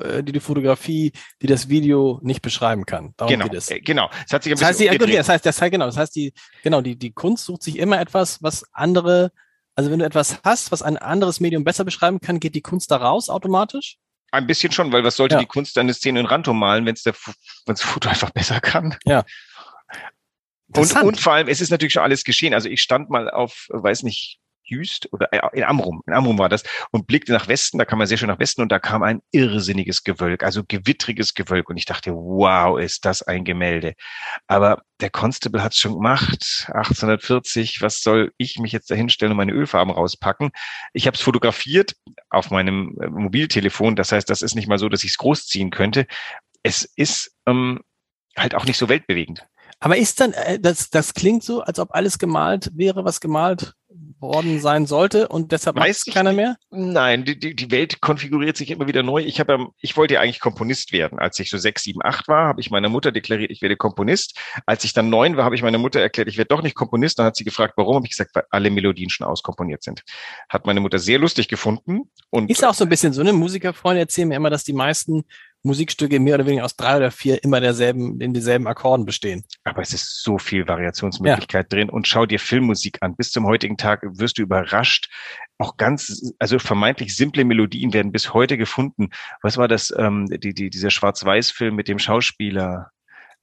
äh, 0.00 0.22
die 0.22 0.32
die 0.32 0.40
Fotografie, 0.40 1.12
die 1.42 1.46
das 1.48 1.68
Video 1.68 2.20
nicht 2.22 2.40
beschreiben 2.40 2.86
kann. 2.86 3.14
Darum 3.16 3.32
genau, 3.32 3.44
geht 3.46 3.54
es. 3.54 3.70
Äh, 3.70 3.80
genau. 3.80 4.08
Das, 4.22 4.32
hat 4.32 4.44
sich 4.44 4.52
ein 4.52 4.58
das 4.58 4.68
heißt, 4.68 4.80
die, 4.80 4.86
das 5.16 5.28
heißt, 5.28 5.44
das 5.44 5.60
heißt, 5.60 5.72
genau, 5.72 5.86
das 5.86 5.96
heißt, 5.96 6.14
die, 6.14 6.32
genau, 6.62 6.80
die, 6.82 6.96
die 6.96 7.12
Kunst 7.12 7.46
sucht 7.46 7.64
sich 7.64 7.78
immer 7.78 8.00
etwas, 8.00 8.42
was 8.42 8.64
andere, 8.72 9.32
also 9.74 9.90
wenn 9.90 9.98
du 9.98 10.04
etwas 10.04 10.40
hast, 10.44 10.72
was 10.72 10.82
ein 10.82 10.96
anderes 10.96 11.40
Medium 11.40 11.64
besser 11.64 11.84
beschreiben 11.84 12.20
kann, 12.20 12.40
geht 12.40 12.54
die 12.54 12.62
Kunst 12.62 12.90
da 12.90 12.96
raus 12.96 13.28
automatisch? 13.28 13.96
Ein 14.30 14.46
bisschen 14.46 14.72
schon, 14.72 14.92
weil 14.92 15.04
was 15.04 15.16
sollte 15.16 15.36
ja. 15.36 15.40
die 15.40 15.46
Kunst 15.46 15.78
eine 15.78 15.94
Szene 15.94 16.20
in 16.20 16.26
Random 16.26 16.58
malen, 16.58 16.86
wenn 16.86 16.94
es 16.94 17.02
das 17.02 17.82
Foto 17.82 18.08
einfach 18.08 18.30
besser 18.30 18.60
kann? 18.60 18.96
Ja. 19.04 19.24
Und, 20.76 21.02
und 21.02 21.20
vor 21.20 21.34
allem, 21.34 21.48
es 21.48 21.60
ist 21.60 21.70
natürlich 21.70 21.92
schon 21.92 22.02
alles 22.02 22.24
geschehen. 22.24 22.54
Also 22.54 22.68
ich 22.68 22.80
stand 22.80 23.10
mal 23.10 23.30
auf, 23.30 23.66
weiß 23.68 24.02
nicht, 24.02 24.40
Jüst 24.64 25.12
oder 25.12 25.30
in 25.52 25.64
Amrum, 25.64 26.02
in 26.06 26.12
Amrum 26.12 26.38
war 26.38 26.48
das, 26.48 26.62
und 26.90 27.06
blickte 27.06 27.32
nach 27.32 27.48
Westen, 27.48 27.78
da 27.78 27.84
kam 27.84 27.98
man 27.98 28.08
sehr 28.08 28.18
schön 28.18 28.28
nach 28.28 28.38
Westen 28.38 28.62
und 28.62 28.72
da 28.72 28.78
kam 28.78 29.02
ein 29.02 29.20
irrsinniges 29.30 30.04
Gewölk, 30.04 30.42
also 30.42 30.62
gewittriges 30.66 31.34
Gewölk. 31.34 31.68
Und 31.68 31.76
ich 31.76 31.84
dachte, 31.84 32.12
wow, 32.12 32.78
ist 32.78 33.04
das 33.04 33.22
ein 33.22 33.44
Gemälde. 33.44 33.94
Aber 34.46 34.82
der 35.00 35.10
Constable 35.10 35.62
hat 35.62 35.72
es 35.72 35.78
schon 35.78 35.94
gemacht, 35.94 36.66
1840, 36.68 37.82
was 37.82 38.00
soll 38.00 38.32
ich 38.36 38.58
mich 38.58 38.72
jetzt 38.72 38.90
da 38.90 38.94
hinstellen 38.94 39.32
und 39.32 39.36
meine 39.36 39.52
Ölfarben 39.52 39.92
rauspacken? 39.92 40.50
Ich 40.92 41.06
habe 41.06 41.16
es 41.16 41.20
fotografiert 41.20 41.94
auf 42.30 42.50
meinem 42.50 42.96
äh, 43.00 43.08
Mobiltelefon, 43.08 43.96
das 43.96 44.12
heißt, 44.12 44.28
das 44.30 44.42
ist 44.42 44.54
nicht 44.54 44.68
mal 44.68 44.78
so, 44.78 44.88
dass 44.88 45.04
ich 45.04 45.10
es 45.10 45.18
großziehen 45.18 45.70
könnte. 45.70 46.06
Es 46.62 46.84
ist 46.96 47.36
ähm, 47.46 47.80
halt 48.36 48.54
auch 48.54 48.64
nicht 48.64 48.78
so 48.78 48.88
weltbewegend. 48.88 49.46
Aber 49.80 49.96
ist 49.96 50.20
dann, 50.20 50.32
äh, 50.32 50.58
das, 50.58 50.90
das 50.90 51.14
klingt 51.14 51.44
so, 51.44 51.60
als 51.60 51.78
ob 51.78 51.94
alles 51.94 52.18
gemalt 52.18 52.70
wäre, 52.74 53.04
was 53.04 53.20
gemalt 53.20 53.74
worden 54.24 54.60
sein 54.60 54.86
sollte 54.86 55.28
und 55.28 55.52
deshalb 55.52 55.76
weiß 55.76 56.04
keiner 56.06 56.32
mehr? 56.32 56.56
Nein, 56.70 57.24
die, 57.24 57.38
die, 57.38 57.54
die 57.54 57.70
Welt 57.70 58.00
konfiguriert 58.00 58.56
sich 58.56 58.70
immer 58.70 58.86
wieder 58.86 59.02
neu. 59.02 59.22
Ich 59.22 59.40
habe, 59.40 59.68
ich 59.80 59.96
wollte 59.96 60.14
ja 60.14 60.20
eigentlich 60.20 60.40
Komponist 60.40 60.92
werden. 60.92 61.18
Als 61.18 61.38
ich 61.38 61.50
so 61.50 61.58
sechs, 61.58 61.82
sieben, 61.82 62.00
acht 62.02 62.28
war, 62.28 62.48
habe 62.48 62.60
ich 62.60 62.70
meiner 62.70 62.88
Mutter 62.88 63.12
deklariert, 63.12 63.50
ich 63.50 63.62
werde 63.62 63.76
Komponist. 63.76 64.38
Als 64.66 64.84
ich 64.84 64.92
dann 64.92 65.10
neun 65.10 65.36
war, 65.36 65.44
habe 65.44 65.54
ich 65.54 65.62
meiner 65.62 65.78
Mutter 65.78 66.00
erklärt, 66.00 66.28
ich 66.28 66.36
werde 66.36 66.48
doch 66.48 66.62
nicht 66.62 66.74
Komponist. 66.74 67.18
Dann 67.18 67.26
hat 67.26 67.36
sie 67.36 67.44
gefragt, 67.44 67.74
warum? 67.76 67.96
Habe 67.96 68.06
ich 68.06 68.10
gesagt, 68.10 68.34
weil 68.34 68.44
alle 68.50 68.70
Melodien 68.70 69.10
schon 69.10 69.26
auskomponiert 69.26 69.82
sind. 69.82 70.02
Hat 70.48 70.66
meine 70.66 70.80
Mutter 70.80 70.98
sehr 70.98 71.18
lustig 71.18 71.48
gefunden. 71.48 72.10
Und 72.30 72.50
ist 72.50 72.64
auch 72.64 72.74
so 72.74 72.84
ein 72.84 72.88
bisschen 72.88 73.12
so, 73.12 73.22
ne? 73.22 73.32
Musikerfreunde 73.32 74.00
erzählen 74.00 74.28
mir 74.28 74.36
immer, 74.36 74.50
dass 74.50 74.64
die 74.64 74.72
meisten 74.72 75.24
Musikstücke 75.64 76.20
mehr 76.20 76.34
oder 76.34 76.46
weniger 76.46 76.64
aus 76.64 76.76
drei 76.76 76.98
oder 76.98 77.10
vier 77.10 77.42
immer 77.42 77.60
derselben, 77.60 78.20
in 78.20 78.34
dieselben 78.34 78.66
Akkorden 78.66 79.06
bestehen. 79.06 79.44
Aber 79.64 79.80
es 79.80 79.92
ist 79.94 80.22
so 80.22 80.38
viel 80.38 80.68
Variationsmöglichkeit 80.68 81.72
ja. 81.72 81.76
drin 81.76 81.90
und 81.90 82.06
schau 82.06 82.26
dir 82.26 82.38
Filmmusik 82.38 82.98
an. 83.00 83.16
Bis 83.16 83.32
zum 83.32 83.46
heutigen 83.46 83.76
Tag 83.76 84.02
wirst 84.04 84.38
du 84.38 84.42
überrascht. 84.42 85.08
Auch 85.58 85.76
ganz, 85.76 86.32
also 86.38 86.58
vermeintlich 86.58 87.16
simple 87.16 87.44
Melodien 87.44 87.92
werden 87.94 88.12
bis 88.12 88.34
heute 88.34 88.58
gefunden. 88.58 89.08
Was 89.42 89.56
war 89.56 89.66
das, 89.66 89.92
ähm, 89.96 90.26
die, 90.26 90.52
die, 90.52 90.68
dieser 90.68 90.90
Schwarz-Weiß-Film 90.90 91.74
mit 91.74 91.88
dem 91.88 91.98
Schauspieler? 91.98 92.90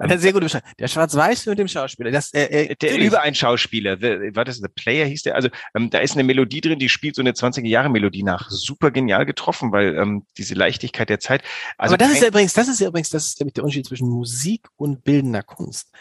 Ähm, 0.10 0.20
sehr 0.20 0.34
gute 0.34 0.46
Beschreibung. 0.46 0.70
Der 0.80 0.88
Schwarz-Weiß 0.88 1.46
mit 1.46 1.60
dem 1.60 1.68
Schauspieler. 1.68 2.12
Das, 2.12 2.34
äh, 2.34 2.44
äh, 2.44 2.76
der 2.76 2.98
über 2.98 3.22
ein 3.22 3.36
Schauspieler. 3.36 3.98
The, 3.98 4.36
war 4.36 4.46
das 4.46 4.58
The 4.58 4.68
Player 4.68 5.06
hieß 5.06 5.24
der? 5.24 5.36
Also 5.36 5.50
ähm, 5.76 5.90
da 5.90 6.00
ist 6.00 6.14
eine 6.14 6.24
Melodie 6.24 6.62
drin, 6.62 6.80
die 6.80 6.90
spielt 6.90 7.16
so 7.16 7.22
eine 7.22 7.32
20er 7.32 7.68
Jahre 7.68 7.90
Melodie 7.90 8.24
nach. 8.24 8.50
Super 8.50 8.92
genial 8.92 9.26
getroffen, 9.26 9.72
weil 9.72 9.96
ähm, 9.98 10.26
diese 10.38 10.54
Leichtigkeit 10.56 11.10
der 11.10 11.20
Zeit. 11.20 11.44
Also 11.78 11.94
Aber 11.94 11.98
das 12.04 12.14
ist 12.14 12.22
ja 12.22 12.28
übrigens, 12.28 12.54
das 12.54 12.68
ist 12.68 12.80
ja 12.80 12.88
übrigens, 12.88 13.10
das 13.10 13.28
ist 13.28 13.40
nämlich 13.40 13.54
der 13.54 13.64
Unterschied 13.64 13.88
zwischen 13.88 14.10
Musik 14.10 14.68
und 14.76 15.04
bildender 15.04 15.44
Kunst. 15.44 15.92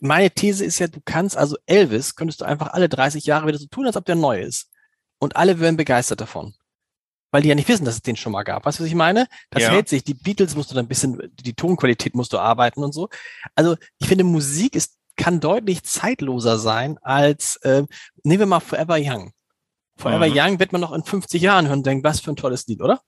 Meine 0.00 0.30
These 0.30 0.64
ist 0.64 0.78
ja, 0.78 0.86
du 0.86 1.00
kannst 1.04 1.36
also 1.36 1.56
Elvis 1.66 2.14
könntest 2.14 2.40
du 2.40 2.46
einfach 2.46 2.68
alle 2.68 2.88
30 2.88 3.26
Jahre 3.26 3.46
wieder 3.46 3.58
so 3.58 3.66
tun, 3.66 3.86
als 3.86 3.96
ob 3.96 4.04
der 4.06 4.14
neu 4.14 4.40
ist. 4.40 4.70
Und 5.18 5.36
alle 5.36 5.60
wären 5.60 5.76
begeistert 5.76 6.20
davon 6.20 6.54
weil 7.34 7.42
die 7.42 7.48
ja 7.48 7.56
nicht 7.56 7.66
wissen, 7.66 7.84
dass 7.84 7.96
es 7.96 8.02
den 8.02 8.14
schon 8.14 8.30
mal 8.30 8.44
gab. 8.44 8.64
Weißt 8.64 8.78
du, 8.78 8.84
was 8.84 8.88
ich 8.88 8.94
meine? 8.94 9.26
Das 9.50 9.64
ja. 9.64 9.70
hält 9.70 9.88
sich. 9.88 10.04
Die 10.04 10.14
Beatles 10.14 10.54
musst 10.54 10.70
du 10.70 10.76
dann 10.76 10.84
ein 10.84 10.88
bisschen, 10.88 11.20
die 11.32 11.54
Tonqualität 11.54 12.14
musst 12.14 12.32
du 12.32 12.38
arbeiten 12.38 12.84
und 12.84 12.92
so. 12.92 13.08
Also 13.56 13.74
ich 13.98 14.06
finde, 14.06 14.22
Musik 14.22 14.76
ist, 14.76 14.94
kann 15.16 15.40
deutlich 15.40 15.82
zeitloser 15.82 16.58
sein 16.58 16.96
als, 17.02 17.56
äh, 17.62 17.82
nehmen 18.22 18.38
wir 18.38 18.46
mal 18.46 18.60
Forever 18.60 18.98
Young. 19.00 19.32
Forever 19.96 20.28
mhm. 20.28 20.32
Young 20.36 20.60
wird 20.60 20.70
man 20.70 20.80
noch 20.80 20.92
in 20.92 21.02
50 21.02 21.42
Jahren 21.42 21.66
hören 21.66 21.78
und 21.78 21.86
denken, 21.86 22.04
was 22.04 22.20
für 22.20 22.30
ein 22.30 22.36
tolles 22.36 22.68
Lied, 22.68 22.80
oder? 22.80 23.00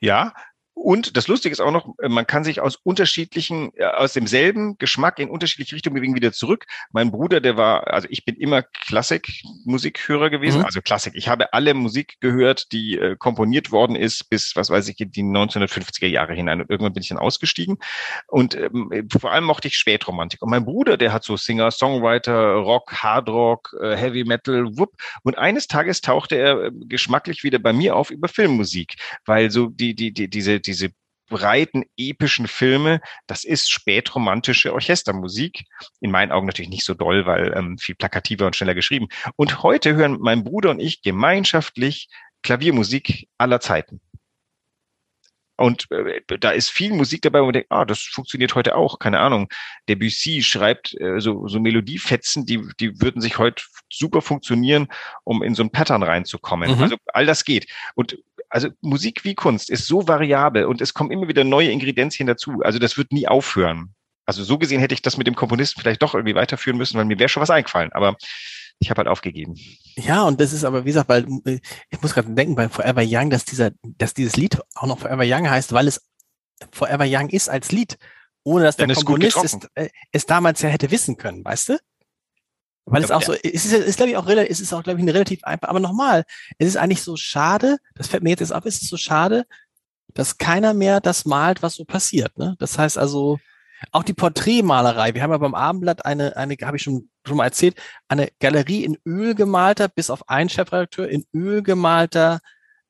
Ja, 0.00 0.32
Und 0.78 1.16
das 1.16 1.26
Lustige 1.26 1.52
ist 1.54 1.60
auch 1.60 1.70
noch, 1.70 1.94
äh, 2.02 2.08
man 2.10 2.26
kann 2.26 2.44
sich 2.44 2.60
aus 2.60 2.76
unterschiedlichen, 2.76 3.72
äh, 3.76 3.86
aus 3.86 4.12
demselben 4.12 4.76
Geschmack 4.76 5.18
in 5.18 5.30
unterschiedliche 5.30 5.74
Richtungen 5.74 5.94
bewegen 5.94 6.14
wieder 6.14 6.32
zurück. 6.32 6.66
Mein 6.92 7.10
Bruder, 7.10 7.40
der 7.40 7.56
war, 7.56 7.86
also 7.86 8.06
ich 8.10 8.26
bin 8.26 8.36
immer 8.36 8.62
Klassik-Musikhörer 8.62 10.28
gewesen, 10.28 10.58
mhm. 10.58 10.66
also 10.66 10.82
Klassik. 10.82 11.14
Ich 11.16 11.28
habe 11.28 11.54
alle 11.54 11.72
Musik 11.72 12.18
gehört, 12.20 12.72
die 12.72 12.98
äh, 12.98 13.16
komponiert 13.16 13.72
worden 13.72 13.96
ist 13.96 14.28
bis, 14.28 14.54
was 14.54 14.68
weiß 14.68 14.86
ich, 14.88 14.96
die 14.96 15.22
1950er 15.22 16.08
Jahre 16.08 16.34
hinein. 16.34 16.60
Und 16.60 16.68
irgendwann 16.68 16.92
bin 16.92 17.02
ich 17.02 17.08
dann 17.08 17.18
ausgestiegen. 17.18 17.78
Und 18.26 18.54
ähm, 18.54 19.08
vor 19.10 19.32
allem 19.32 19.44
mochte 19.44 19.68
ich 19.68 19.78
Spätromantik. 19.78 20.42
Und 20.42 20.50
mein 20.50 20.66
Bruder, 20.66 20.98
der 20.98 21.10
hat 21.10 21.24
so 21.24 21.38
Singer, 21.38 21.70
Songwriter, 21.70 22.52
Rock, 22.52 22.92
Hardrock, 23.02 23.74
äh, 23.80 23.96
Heavy 23.96 24.24
Metal, 24.24 24.66
Whoop. 24.76 24.92
Und 25.22 25.38
eines 25.38 25.68
Tages 25.68 26.02
tauchte 26.02 26.36
er 26.36 26.64
äh, 26.64 26.70
geschmacklich 26.84 27.44
wieder 27.44 27.58
bei 27.58 27.72
mir 27.72 27.96
auf 27.96 28.10
über 28.10 28.28
Filmmusik, 28.28 28.96
weil 29.24 29.50
so 29.50 29.68
die, 29.68 29.94
die, 29.94 30.12
die, 30.12 30.28
diese, 30.28 30.60
diese 30.66 30.90
breiten, 31.28 31.84
epischen 31.96 32.46
Filme, 32.46 33.00
das 33.26 33.44
ist 33.44 33.70
spätromantische 33.70 34.72
Orchestermusik. 34.72 35.64
In 36.00 36.10
meinen 36.10 36.32
Augen 36.32 36.46
natürlich 36.46 36.70
nicht 36.70 36.84
so 36.84 36.94
doll, 36.94 37.26
weil 37.26 37.52
ähm, 37.56 37.78
viel 37.78 37.94
plakativer 37.94 38.46
und 38.46 38.54
schneller 38.54 38.74
geschrieben. 38.74 39.08
Und 39.36 39.62
heute 39.62 39.96
hören 39.96 40.18
mein 40.20 40.44
Bruder 40.44 40.70
und 40.70 40.80
ich 40.80 41.02
gemeinschaftlich 41.02 42.08
Klaviermusik 42.42 43.28
aller 43.38 43.60
Zeiten. 43.60 44.00
Und 45.56 45.90
äh, 45.90 46.20
da 46.38 46.50
ist 46.50 46.70
viel 46.70 46.92
Musik 46.92 47.22
dabei, 47.22 47.40
wo 47.40 47.46
man 47.46 47.54
denkt, 47.54 47.72
ah, 47.72 47.84
das 47.84 48.02
funktioniert 48.02 48.54
heute 48.54 48.76
auch. 48.76 48.98
Keine 48.98 49.20
Ahnung. 49.20 49.48
Debussy 49.88 50.42
schreibt 50.42 50.94
äh, 51.00 51.18
so, 51.18 51.48
so 51.48 51.58
Melodiefetzen, 51.58 52.44
die, 52.44 52.60
die 52.78 53.00
würden 53.00 53.22
sich 53.22 53.38
heute 53.38 53.64
super 53.90 54.20
funktionieren, 54.20 54.88
um 55.24 55.42
in 55.42 55.54
so 55.54 55.62
ein 55.62 55.70
Pattern 55.70 56.02
reinzukommen. 56.02 56.76
Mhm. 56.76 56.82
Also 56.82 56.96
all 57.06 57.24
das 57.24 57.44
geht. 57.44 57.66
Und 57.94 58.18
also 58.48 58.68
Musik 58.80 59.24
wie 59.24 59.34
Kunst 59.34 59.70
ist 59.70 59.86
so 59.86 60.06
variabel 60.06 60.64
und 60.64 60.80
es 60.80 60.94
kommen 60.94 61.10
immer 61.10 61.28
wieder 61.28 61.44
neue 61.44 61.70
Ingredienzien 61.70 62.26
dazu. 62.26 62.60
Also 62.62 62.78
das 62.78 62.96
wird 62.96 63.12
nie 63.12 63.28
aufhören. 63.28 63.94
Also 64.24 64.42
so 64.42 64.58
gesehen 64.58 64.80
hätte 64.80 64.94
ich 64.94 65.02
das 65.02 65.16
mit 65.16 65.26
dem 65.26 65.36
Komponisten 65.36 65.80
vielleicht 65.80 66.02
doch 66.02 66.14
irgendwie 66.14 66.34
weiterführen 66.34 66.76
müssen, 66.76 66.98
weil 66.98 67.04
mir 67.04 67.18
wäre 67.18 67.28
schon 67.28 67.40
was 67.42 67.50
eingefallen. 67.50 67.92
Aber 67.92 68.16
ich 68.78 68.90
habe 68.90 68.98
halt 68.98 69.08
aufgegeben. 69.08 69.54
Ja, 69.96 70.24
und 70.24 70.40
das 70.40 70.52
ist 70.52 70.64
aber, 70.64 70.84
wie 70.84 70.88
gesagt, 70.88 71.08
weil 71.08 71.26
äh, 71.44 71.60
ich 71.90 72.02
muss 72.02 72.12
gerade 72.12 72.32
denken 72.34 72.54
bei 72.54 72.68
Forever 72.68 73.02
Young, 73.04 73.30
dass 73.30 73.44
dieser, 73.44 73.70
dass 73.82 74.14
dieses 74.14 74.36
Lied 74.36 74.60
auch 74.74 74.86
noch 74.86 74.98
Forever 74.98 75.24
Young 75.24 75.48
heißt, 75.48 75.72
weil 75.72 75.88
es 75.88 76.02
Forever 76.72 77.04
Young 77.06 77.28
ist 77.28 77.48
als 77.48 77.72
Lied, 77.72 77.96
ohne 78.42 78.64
dass 78.64 78.76
der 78.76 78.88
Komponist 78.88 79.42
es, 79.42 79.58
äh, 79.74 79.88
es 80.12 80.26
damals 80.26 80.60
ja 80.62 80.68
hätte 80.68 80.90
wissen 80.90 81.16
können, 81.16 81.44
weißt 81.44 81.70
du? 81.70 81.78
Weil 82.86 83.02
es 83.02 83.10
auch 83.10 83.22
so, 83.22 83.32
es 83.32 83.64
ist, 83.64 83.72
ist 83.72 83.96
glaube 83.96 84.10
ich 84.10 84.16
auch 84.16 84.26
relativ, 84.26 84.50
es 84.50 84.60
ist 84.60 84.72
auch 84.72 84.82
glaube 84.82 84.98
ich 84.98 85.02
eine 85.02 85.12
relativ 85.12 85.42
einfach, 85.42 85.68
aber 85.68 85.80
nochmal, 85.80 86.24
es 86.58 86.68
ist 86.68 86.76
eigentlich 86.76 87.02
so 87.02 87.16
schade, 87.16 87.78
das 87.94 88.06
fällt 88.06 88.22
mir 88.22 88.30
jetzt 88.30 88.52
auf, 88.52 88.64
es 88.64 88.80
ist 88.80 88.88
so 88.88 88.96
schade, 88.96 89.44
dass 90.14 90.38
keiner 90.38 90.72
mehr 90.72 91.00
das 91.00 91.24
malt, 91.24 91.62
was 91.62 91.74
so 91.74 91.84
passiert. 91.84 92.38
Ne? 92.38 92.54
Das 92.58 92.78
heißt 92.78 92.96
also, 92.96 93.38
auch 93.92 94.02
die 94.02 94.14
Porträtmalerei. 94.14 95.14
Wir 95.14 95.22
haben 95.22 95.32
ja 95.32 95.38
beim 95.38 95.54
Abendblatt 95.54 96.04
eine, 96.04 96.36
eine, 96.36 96.56
habe 96.62 96.76
ich 96.76 96.82
schon, 96.82 97.10
schon 97.26 97.36
mal 97.36 97.44
erzählt, 97.44 97.76
eine 98.08 98.28
Galerie 98.40 98.84
in 98.84 98.96
Öl 99.04 99.34
gemalter, 99.34 99.88
bis 99.88 100.08
auf 100.08 100.28
einen 100.28 100.48
Chefredakteur, 100.48 101.08
in 101.08 101.26
Öl 101.34 101.62
gemalter 101.62 102.40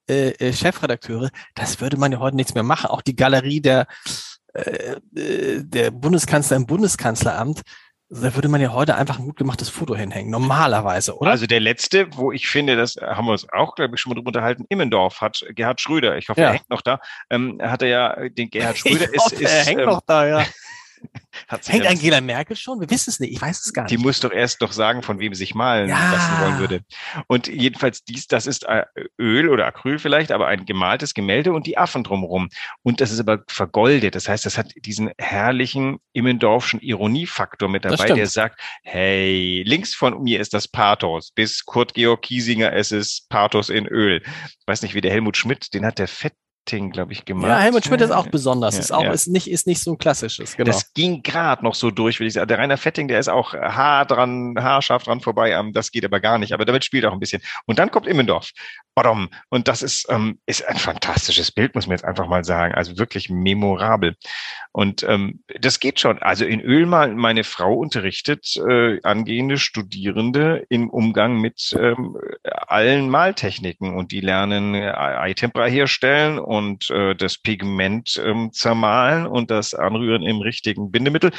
äh, 0.09 0.31
äh, 0.31 0.53
Chefredakteure. 0.53 1.31
Das 1.55 1.81
würde 1.81 1.97
man 1.97 2.13
ja 2.13 2.19
heute 2.19 2.37
nichts 2.37 2.55
mehr 2.55 2.63
machen. 2.63 2.87
Auch 2.87 3.03
die 3.03 3.17
Galerie 3.17 3.61
der, 3.61 3.87
äh, 4.55 4.97
äh 5.17 5.65
der 5.65 5.91
Bundeskanzler 5.91 6.57
im 6.57 6.67
Bundeskanzleramt 6.67 7.63
da 8.09 8.35
würde 8.35 8.49
man 8.49 8.61
ja 8.61 8.73
heute 8.73 8.95
einfach 8.95 9.19
ein 9.19 9.25
gut 9.25 9.37
gemachtes 9.37 9.69
Foto 9.69 9.97
hinhängen, 9.97 10.31
normalerweise, 10.31 11.17
oder? 11.17 11.33
Also 11.33 11.47
der 11.47 11.61
letzte, 11.61 12.07
wo 12.17 12.31
ich 12.31 12.47
finde, 12.47 12.77
das 12.77 12.95
haben 12.97 13.27
wir 13.27 13.33
uns 13.33 13.47
auch, 13.53 13.75
glaube 13.75 13.97
ich, 13.97 14.01
schon 14.01 14.11
mal 14.11 14.15
drüber 14.15 14.29
unterhalten, 14.29 14.65
Immendorf 14.69 15.21
hat 15.21 15.45
Gerhard 15.51 15.81
Schröder, 15.81 16.17
ich 16.17 16.29
hoffe, 16.29 16.41
ja. 16.41 16.49
er 16.49 16.53
hängt 16.55 16.71
noch 16.71 16.83
da, 16.83 17.01
ähm, 17.31 17.59
hat 17.61 17.83
er 17.83 17.89
ja, 17.89 18.29
den 18.29 18.49
Gerhard 18.51 18.79
Schröder 18.79 19.09
ich 19.09 19.15
ist, 19.15 19.25
hoffe, 19.25 19.43
ist. 19.43 19.53
Er 19.53 19.65
hängt 19.65 19.81
ähm, 19.81 19.87
noch 19.87 20.03
da, 20.07 20.27
ja. 20.27 20.47
Hängt 21.67 21.87
Angela 21.87 22.21
Merkel 22.21 22.57
schon? 22.57 22.81
Wir 22.81 22.91
wissen 22.91 23.11
es 23.11 23.21
nicht. 23.21 23.33
Ich 23.33 23.41
weiß 23.41 23.65
es 23.65 23.73
gar 23.73 23.83
nicht. 23.83 23.93
Die 23.93 23.99
muss 23.99 24.21
doch 24.21 24.33
erst 24.33 24.63
doch 24.63 24.73
sagen, 24.73 25.03
von 25.03 25.19
wem 25.19 25.35
sie 25.35 25.47
sich 25.47 25.55
malen 25.55 25.89
ja. 25.89 26.13
lassen 26.13 26.41
wollen 26.41 26.59
würde. 26.59 26.81
Und 27.29 27.47
jedenfalls 27.47 28.05
dies, 28.05 28.27
das 28.27 28.47
ist 28.47 28.65
äh, 28.65 28.85
Öl 29.19 29.49
oder 29.49 29.67
Acryl 29.67 29.99
vielleicht, 29.99 30.33
aber 30.33 30.47
ein 30.49 30.67
gemaltes 30.67 31.15
Gemälde 31.15 31.53
und 31.53 31.67
die 31.67 31.79
Affen 31.79 32.05
drumherum. 32.05 32.49
Und 32.83 33.01
das 33.01 33.11
ist 33.11 33.21
aber 33.21 33.43
vergoldet. 33.49 34.15
Das 34.15 34.29
heißt, 34.29 34.45
das 34.45 34.59
hat 34.59 34.73
diesen 34.77 35.11
herrlichen 35.19 35.99
Immendorfschen 36.13 36.81
Ironiefaktor 36.81 37.69
mit 37.69 37.85
dabei, 37.85 38.09
der 38.09 38.27
sagt, 38.27 38.61
hey, 38.83 39.63
links 39.67 39.95
von 39.95 40.23
mir 40.23 40.41
ist 40.41 40.55
das 40.55 40.69
Pathos. 40.69 41.31
Bis 41.31 41.65
Kurt 41.65 41.95
Georg 41.95 42.23
Kiesinger, 42.23 42.73
es 42.73 42.93
ist 42.93 43.29
Pathos 43.29 43.69
in 43.69 43.87
Öl. 43.87 44.23
Ich 44.25 44.67
weiß 44.67 44.83
nicht, 44.83 44.95
wie 44.95 45.01
der 45.01 45.13
Helmut 45.13 45.37
Schmidt, 45.37 45.73
den 45.75 45.87
hat 45.87 45.99
der 45.99 46.09
Fett 46.09 46.35
glaube 46.67 47.13
ich, 47.13 47.25
gemacht. 47.25 47.49
Ja, 47.49 47.59
Helmut 47.59 47.85
Schmidt 47.85 48.01
ist 48.01 48.11
auch 48.11 48.27
besonders. 48.27 48.75
Ja, 48.75 48.81
ist 48.81 48.93
auch, 48.93 49.05
ja. 49.05 49.13
ist 49.13 49.29
nicht, 49.29 49.51
ist 49.51 49.67
nicht 49.67 49.81
so 49.81 49.93
ein 49.93 49.99
klassisches, 49.99 50.57
genau. 50.57 50.71
Das 50.71 50.93
ging 50.93 51.23
gerade 51.23 51.65
noch 51.65 51.75
so 51.75 51.91
durch, 51.91 52.19
würde 52.21 52.29
ich 52.29 52.35
sagen. 52.35 52.49
Der 52.49 52.59
Rainer 52.59 52.77
Fetting, 52.77 53.09
der 53.09 53.19
ist 53.19 53.29
auch 53.29 53.55
haar 53.55 54.05
dran, 54.05 54.55
haarscharf 54.59 55.05
dran 55.05 55.21
vorbei. 55.21 55.53
Ähm, 55.53 55.73
das 55.73 55.91
geht 55.91 56.05
aber 56.05 56.21
gar 56.21 56.39
nicht. 56.39 56.53
Aber 56.53 56.65
damit 56.65 56.85
spielt 56.85 57.05
auch 57.07 57.13
ein 57.13 57.21
bisschen. 57.21 57.43
Und 57.67 57.79
dann 57.79 57.91
kommt 57.91 58.07
Immendorf. 58.07 58.51
Bottom. 58.97 59.29
Und 59.51 59.69
das 59.69 59.83
ist, 59.83 60.07
ähm, 60.09 60.39
ist 60.47 60.67
ein 60.67 60.77
fantastisches 60.77 61.53
Bild, 61.53 61.75
muss 61.75 61.87
man 61.87 61.97
jetzt 61.97 62.05
einfach 62.05 62.27
mal 62.27 62.45
sagen. 62.45 62.75
Also 62.75 62.99
wirklich 62.99 63.29
memorabel. 63.29 64.17
Und 64.73 65.03
ähm, 65.05 65.43
das 65.61 65.81
geht 65.81 66.01
schon. 66.01 66.19
Also 66.23 66.45
in 66.47 66.61
Öl 66.61 66.87
mal 66.87 67.15
meine 67.15 67.45
Frau 67.45 67.75
unterrichtet 67.75 68.57
äh, 68.57 68.99
angehende 69.03 69.59
Studierende 69.59 70.65
im 70.71 70.89
Umgang 70.89 71.39
mit 71.41 71.77
ähm, 71.79 72.17
allen 72.43 73.11
Maltechniken 73.11 73.95
und 73.95 74.13
die 74.13 74.21
lernen 74.21 74.75
äh, 74.75 74.91
Eitempera 74.91 75.67
herstellen 75.67 76.39
und 76.39 76.56
äh, 76.91 77.15
das 77.15 77.39
Pigment 77.39 78.21
ähm, 78.25 78.53
zermahlen 78.53 79.27
und 79.27 79.51
das 79.51 79.75
Anrühren 79.75 80.23
im 80.23 80.41
richtigen 80.41 80.91
Bindemittel. 80.91 81.33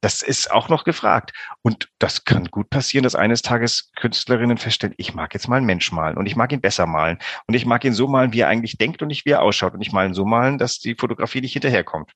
Das 0.00 0.22
ist 0.22 0.50
auch 0.50 0.68
noch 0.68 0.84
gefragt. 0.84 1.32
Und 1.62 1.88
das 1.98 2.24
kann 2.24 2.46
gut 2.46 2.70
passieren, 2.70 3.04
dass 3.04 3.14
eines 3.14 3.42
Tages 3.42 3.90
Künstlerinnen 3.96 4.58
feststellen, 4.58 4.94
ich 4.98 5.14
mag 5.14 5.34
jetzt 5.34 5.48
mal 5.48 5.56
einen 5.56 5.66
Mensch 5.66 5.92
malen 5.92 6.16
und 6.16 6.26
ich 6.26 6.36
mag 6.36 6.52
ihn 6.52 6.60
besser 6.60 6.86
malen. 6.86 7.18
Und 7.46 7.54
ich 7.54 7.66
mag 7.66 7.84
ihn 7.84 7.94
so 7.94 8.06
malen, 8.06 8.32
wie 8.32 8.40
er 8.40 8.48
eigentlich 8.48 8.78
denkt 8.78 9.02
und 9.02 9.08
nicht 9.08 9.26
wie 9.26 9.30
er 9.30 9.42
ausschaut. 9.42 9.74
Und 9.74 9.82
ich 9.82 9.92
mal 9.92 10.06
ihn 10.06 10.14
so 10.14 10.24
malen, 10.24 10.58
dass 10.58 10.78
die 10.78 10.94
Fotografie 10.94 11.40
nicht 11.40 11.52
hinterherkommt. 11.52 12.12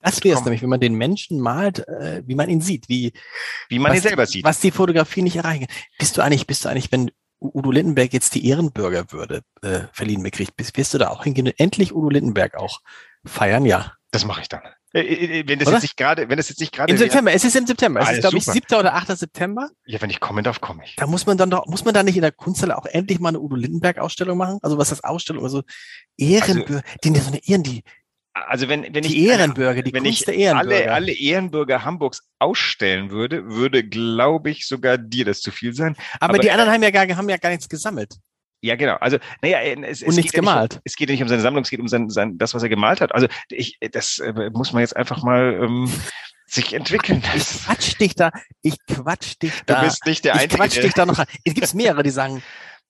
Das 0.00 0.22
wäre 0.22 0.38
es 0.38 0.44
nämlich, 0.44 0.62
wenn 0.62 0.68
man 0.68 0.80
den 0.80 0.94
Menschen 0.94 1.40
malt, 1.40 1.86
äh, 1.88 2.22
wie 2.26 2.34
man 2.36 2.48
ihn 2.48 2.60
sieht, 2.60 2.88
wie, 2.88 3.12
wie 3.68 3.78
man 3.78 3.94
ihn 3.94 4.00
selber 4.00 4.26
sieht. 4.26 4.44
Was 4.44 4.60
die 4.60 4.70
Fotografie 4.70 5.22
nicht 5.22 5.36
erreichen 5.36 5.66
Bist 5.98 6.16
du 6.16 6.22
eigentlich, 6.22 6.46
bist 6.46 6.64
du 6.64 6.68
eigentlich, 6.68 6.92
wenn 6.92 7.10
Udo 7.40 7.70
Lindenberg 7.70 8.12
jetzt 8.12 8.34
die 8.34 8.46
Ehrenbürgerwürde 8.48 9.42
äh, 9.62 9.80
verliehen 9.92 10.22
bekriegt, 10.22 10.56
bist, 10.56 10.76
wirst 10.76 10.94
du 10.94 10.98
da 10.98 11.10
auch 11.10 11.24
hingehen 11.24 11.46
und 11.46 11.58
endlich 11.58 11.94
Udo 11.94 12.08
Lindenberg 12.08 12.56
auch 12.56 12.80
feiern? 13.24 13.66
Ja. 13.66 13.92
Das 14.10 14.24
mache 14.24 14.40
ich 14.40 14.48
dann. 14.48 14.62
Äh, 14.94 15.00
äh, 15.00 15.40
äh, 15.40 15.48
wenn 15.48 15.58
das 15.58 15.68
Oder? 15.68 15.76
jetzt 15.76 15.82
nicht 15.82 15.96
gerade, 15.96 16.28
wenn 16.28 16.38
das 16.38 16.48
jetzt 16.48 16.60
nicht 16.60 16.72
gerade. 16.72 16.90
Im 16.90 16.96
September, 16.96 17.32
es 17.32 17.44
ist 17.44 17.54
im 17.54 17.66
September. 17.66 18.00
Es 18.00 18.12
ist, 18.12 18.20
glaube 18.20 18.38
ich, 18.38 18.44
7. 18.44 18.74
oder 18.78 18.94
8. 18.94 19.18
September. 19.18 19.68
Ja, 19.84 20.00
wenn 20.00 20.08
ich 20.08 20.20
kommen 20.20 20.42
darf, 20.42 20.60
komme 20.60 20.84
ich. 20.84 20.96
Da 20.96 21.06
muss 21.06 21.26
man 21.26 21.36
dann 21.36 21.50
doch, 21.50 21.66
muss 21.66 21.84
man 21.84 21.92
da 21.92 22.02
nicht 22.02 22.16
in 22.16 22.22
der 22.22 22.32
Kunsthalle 22.32 22.78
auch 22.78 22.86
endlich 22.86 23.20
mal 23.20 23.30
eine 23.30 23.40
Udo 23.40 23.56
Lindenberg-Ausstellung 23.56 24.38
machen? 24.38 24.58
Also 24.62 24.78
was 24.78 24.90
ist 24.90 25.02
das 25.02 25.04
Ausstellung? 25.04 25.44
Also 25.44 25.62
Ehrenbürger, 26.16 26.82
also, 26.86 26.98
die 27.04 27.18
so 27.18 27.28
eine 27.28 27.46
Ehren, 27.46 27.62
die, 27.62 27.82
also 28.46 28.68
wenn, 28.68 28.82
wenn 28.94 29.02
die 29.02 29.24
ich 29.24 29.28
Ehrenbürger, 29.28 29.82
die 29.82 29.92
wenn 29.92 30.04
Kunst 30.04 30.28
ich 30.28 30.38
Ehrenbürger. 30.38 30.92
alle 30.92 30.92
alle 30.92 31.12
Ehrenbürger 31.12 31.84
Hamburgs 31.84 32.28
ausstellen 32.38 33.10
würde, 33.10 33.46
würde 33.50 33.82
glaube 33.82 34.50
ich 34.50 34.66
sogar 34.66 34.98
dir 34.98 35.24
das 35.24 35.40
zu 35.40 35.50
viel 35.50 35.74
sein. 35.74 35.96
Aber, 36.20 36.34
Aber 36.34 36.38
die 36.38 36.50
anderen 36.50 36.70
haben 36.70 36.82
ja 36.82 36.90
gar 36.90 37.08
haben 37.08 37.28
ja 37.28 37.36
gar 37.38 37.50
nichts 37.50 37.68
gesammelt. 37.68 38.14
Ja, 38.62 38.74
genau. 38.74 38.96
Also, 38.96 39.18
naja, 39.42 39.60
es, 39.60 40.02
und 40.02 40.10
es 40.10 40.16
nichts 40.16 40.32
gemalt. 40.32 40.72
Ja 40.72 40.78
nicht, 40.78 40.82
es 40.84 40.96
geht 40.96 41.08
ja 41.08 41.12
nicht 41.12 41.22
um 41.22 41.28
seine 41.28 41.42
Sammlung, 41.42 41.62
es 41.62 41.70
geht 41.70 41.80
um 41.80 41.88
sein, 41.88 42.08
sein, 42.08 42.38
das, 42.38 42.54
was 42.54 42.62
er 42.62 42.68
gemalt 42.68 43.00
hat. 43.00 43.14
Also, 43.14 43.28
ich, 43.48 43.78
das 43.92 44.18
äh, 44.18 44.50
muss 44.52 44.72
man 44.72 44.80
jetzt 44.80 44.96
einfach 44.96 45.22
mal 45.22 45.60
ähm, 45.62 45.90
sich 46.46 46.72
entwickeln. 46.72 47.22
Ich 47.34 47.44
quatsch 47.64 48.00
dich 48.00 48.14
da, 48.14 48.30
ich 48.62 48.76
quatsch 48.86 49.34
dich 49.42 49.52
da. 49.66 49.80
Du 49.80 49.86
bist 49.86 50.06
nicht 50.06 50.24
der 50.24 50.34
Einzige. 50.34 50.54
Ich 50.54 50.58
quatsch 50.58 50.82
dich 50.82 50.94
da 50.94 51.06
noch 51.06 51.18
an. 51.18 51.26
Es 51.44 51.54
gibt 51.54 51.74
mehrere, 51.74 52.02
die 52.02 52.10
sagen, 52.10 52.42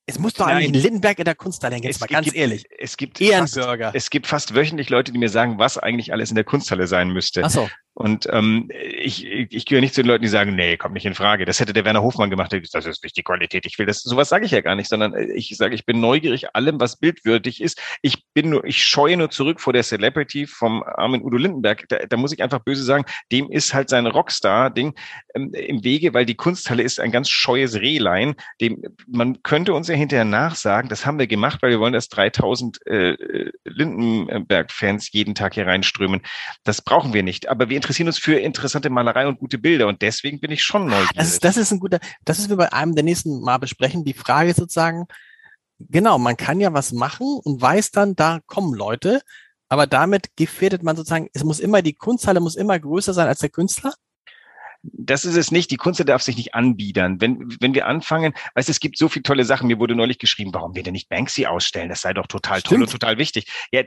es 0.06 0.18
muss 0.18 0.34
doch 0.34 0.46
eigentlich 0.46 0.72
einen 0.72 0.82
Lindenberg 0.82 1.18
in 1.18 1.24
der 1.24 1.34
Kunsthalle 1.34 1.74
hängen, 1.74 1.84
jetzt 1.84 2.00
mal 2.00 2.06
ganz 2.06 2.26
gibt, 2.26 2.36
ehrlich. 2.36 2.64
Es 2.78 2.96
gibt, 2.96 3.20
Ehrenbürger. 3.20 3.86
Fast, 3.86 3.96
es 3.96 4.10
gibt 4.10 4.28
fast 4.28 4.54
wöchentlich 4.54 4.88
Leute, 4.88 5.12
die 5.12 5.18
mir 5.18 5.28
sagen, 5.28 5.58
was 5.58 5.78
eigentlich 5.78 6.12
alles 6.12 6.30
in 6.30 6.36
der 6.36 6.44
Kunsthalle 6.44 6.86
sein 6.86 7.08
müsste. 7.08 7.42
Ach 7.44 7.50
so. 7.50 7.68
Und 7.98 8.28
ähm, 8.30 8.68
ich, 9.00 9.24
ich, 9.24 9.64
gehöre 9.64 9.80
nicht 9.80 9.94
zu 9.94 10.02
den 10.02 10.09
Leuten, 10.09 10.20
die 10.20 10.28
sagen, 10.28 10.54
nee, 10.54 10.76
kommt 10.76 10.92
nicht 10.92 11.06
in 11.06 11.14
Frage. 11.14 11.46
Das 11.46 11.61
hätte 11.61 11.72
der 11.72 11.87
Werner 11.87 12.02
Hofmann 12.02 12.28
gemacht. 12.28 12.54
Das 12.70 12.85
ist 12.85 13.02
nicht 13.02 13.16
die 13.16 13.22
Qualität. 13.22 13.64
Ich 13.64 13.78
will 13.78 13.87
das. 13.87 14.02
Sowas 14.02 14.28
sage 14.28 14.44
ich 14.44 14.50
ja 14.50 14.61
gar 14.61 14.74
nicht, 14.74 14.90
sondern 14.90 15.14
äh, 15.14 15.32
ich 15.32 15.56
sage, 15.56 15.74
ich 15.74 15.87
bin 15.87 15.98
neugierig 15.98 16.54
allem, 16.54 16.78
was 16.78 16.98
bildwürdig 16.98 17.62
ist. 17.62 17.80
Ich 18.02 18.24
bin 18.35 18.50
nur, 18.50 18.66
ich 18.66 18.85
scheue 18.85 19.16
nur 19.16 19.30
zurück 19.30 19.62
vor 19.62 19.72
der 19.72 19.82
Celebrity 19.82 20.46
vom 20.46 20.82
armen 20.82 21.22
Udo 21.22 21.38
Lindenberg. 21.38 21.88
Da, 21.88 22.00
da 22.06 22.18
muss 22.18 22.32
ich 22.32 22.42
einfach 22.42 22.59
böse 22.59 22.85
sagen, 22.85 23.06
dem 23.32 23.50
ist 23.50 23.72
halt 23.72 23.88
sein 23.88 24.06
Rockstar-Ding 24.06 24.92
ähm, 25.35 25.54
im 25.54 25.82
Wege, 25.82 26.12
weil 26.12 26.26
die 26.26 26.35
Kunsthalle 26.35 26.82
ist 26.82 27.00
ein 27.00 27.12
ganz 27.12 27.30
scheues 27.30 27.76
Rehlein. 27.76 28.35
Dem 28.61 28.82
man 29.06 29.42
könnte 29.42 29.72
uns 29.72 29.88
ja 29.88 29.94
hinterher 29.94 30.26
nachsagen, 30.26 30.90
das 30.90 31.06
haben 31.06 31.18
wir 31.18 31.28
gemacht, 31.28 31.62
weil 31.62 31.70
wir 31.70 31.80
wollen, 31.80 31.94
dass 31.94 32.11
3000 32.11 32.87
äh, 32.87 33.16
Lindenberg-Fans 33.64 35.12
jeden 35.12 35.35
Tag 35.35 35.54
hier 35.54 35.66
reinströmen. 35.66 36.20
Das 36.62 36.82
brauchen 36.82 37.14
wir 37.14 37.22
nicht. 37.22 37.48
Aber 37.48 37.70
wir 37.70 37.86
interessieren 37.87 38.09
uns 38.09 38.18
für 38.18 38.38
interessante 38.38 38.90
Malerei 38.90 39.29
und 39.29 39.38
gute 39.38 39.59
Bilder 39.59 39.87
und 39.87 40.03
deswegen 40.03 40.40
bin 40.40 40.51
ich 40.51 40.64
schon 40.64 40.87
neugierig. 40.87 41.11
Das 41.14 41.29
ist, 41.29 41.44
das 41.44 41.57
ist 41.57 41.70
ein 41.70 41.79
guter, 41.79 42.01
das 42.25 42.40
ist 42.40 42.49
wir 42.49 42.57
bei 42.57 42.72
einem 42.72 42.94
der 42.96 43.05
nächsten 43.05 43.40
Mal 43.40 43.59
besprechen. 43.59 44.05
Die 44.05 44.12
Frage 44.12 44.55
sozusagen, 44.55 45.07
genau, 45.79 46.18
man 46.18 46.37
kann 46.37 46.61
ja 46.61 46.72
was 46.72 46.92
machen 46.92 47.38
und 47.44 47.62
weiß 47.62 47.92
dann, 47.92 48.16
da 48.16 48.40
kommen 48.46 48.75
Leute 48.75 49.22
Aber 49.68 49.87
damit 49.87 50.37
gefährdet 50.37 50.83
man 50.83 50.96
sozusagen, 50.96 51.29
es 51.33 51.44
muss 51.44 51.61
immer, 51.61 51.83
die 51.83 51.94
Kunsthalle 51.94 52.40
muss 52.40 52.57
immer 52.57 52.79
größer 52.79 53.14
sein 53.14 53.29
als 53.29 53.40
der 53.40 53.51
Künstler? 53.51 53.94
das 54.92 55.25
ist 55.25 55.37
es 55.37 55.51
nicht. 55.51 55.72
Die 55.72 55.79
Kunst 55.79 56.07
darf 56.07 56.22
sich 56.22 56.37
nicht 56.37 56.55
anbiedern. 56.55 57.20
Wenn, 57.20 57.57
wenn 57.61 57.75
wir 57.75 57.87
anfangen, 57.87 58.35
weißt 58.55 58.68
es 58.68 58.79
gibt 58.79 58.96
so 58.99 59.09
viele 59.09 59.25
tolle 59.25 59.44
Sachen. 59.44 59.66
Mir 59.66 59.81
wurde 59.81 59.96
neulich 59.96 60.18
geschrieben, 60.18 60.55
warum 60.55 60.77
wir 60.77 60.85
denn 60.85 60.92
nicht 60.92 61.09
Banksy 61.09 61.46
ausstellen? 61.46 61.88
Das 61.88 62.03
sei 62.03 62.14
doch 62.14 62.29
total 62.29 62.61
Stimmt. 62.61 62.70
toll 62.70 62.83
und 62.83 62.92
total 62.92 63.18
wichtig. 63.18 63.51
Ja, 63.72 63.83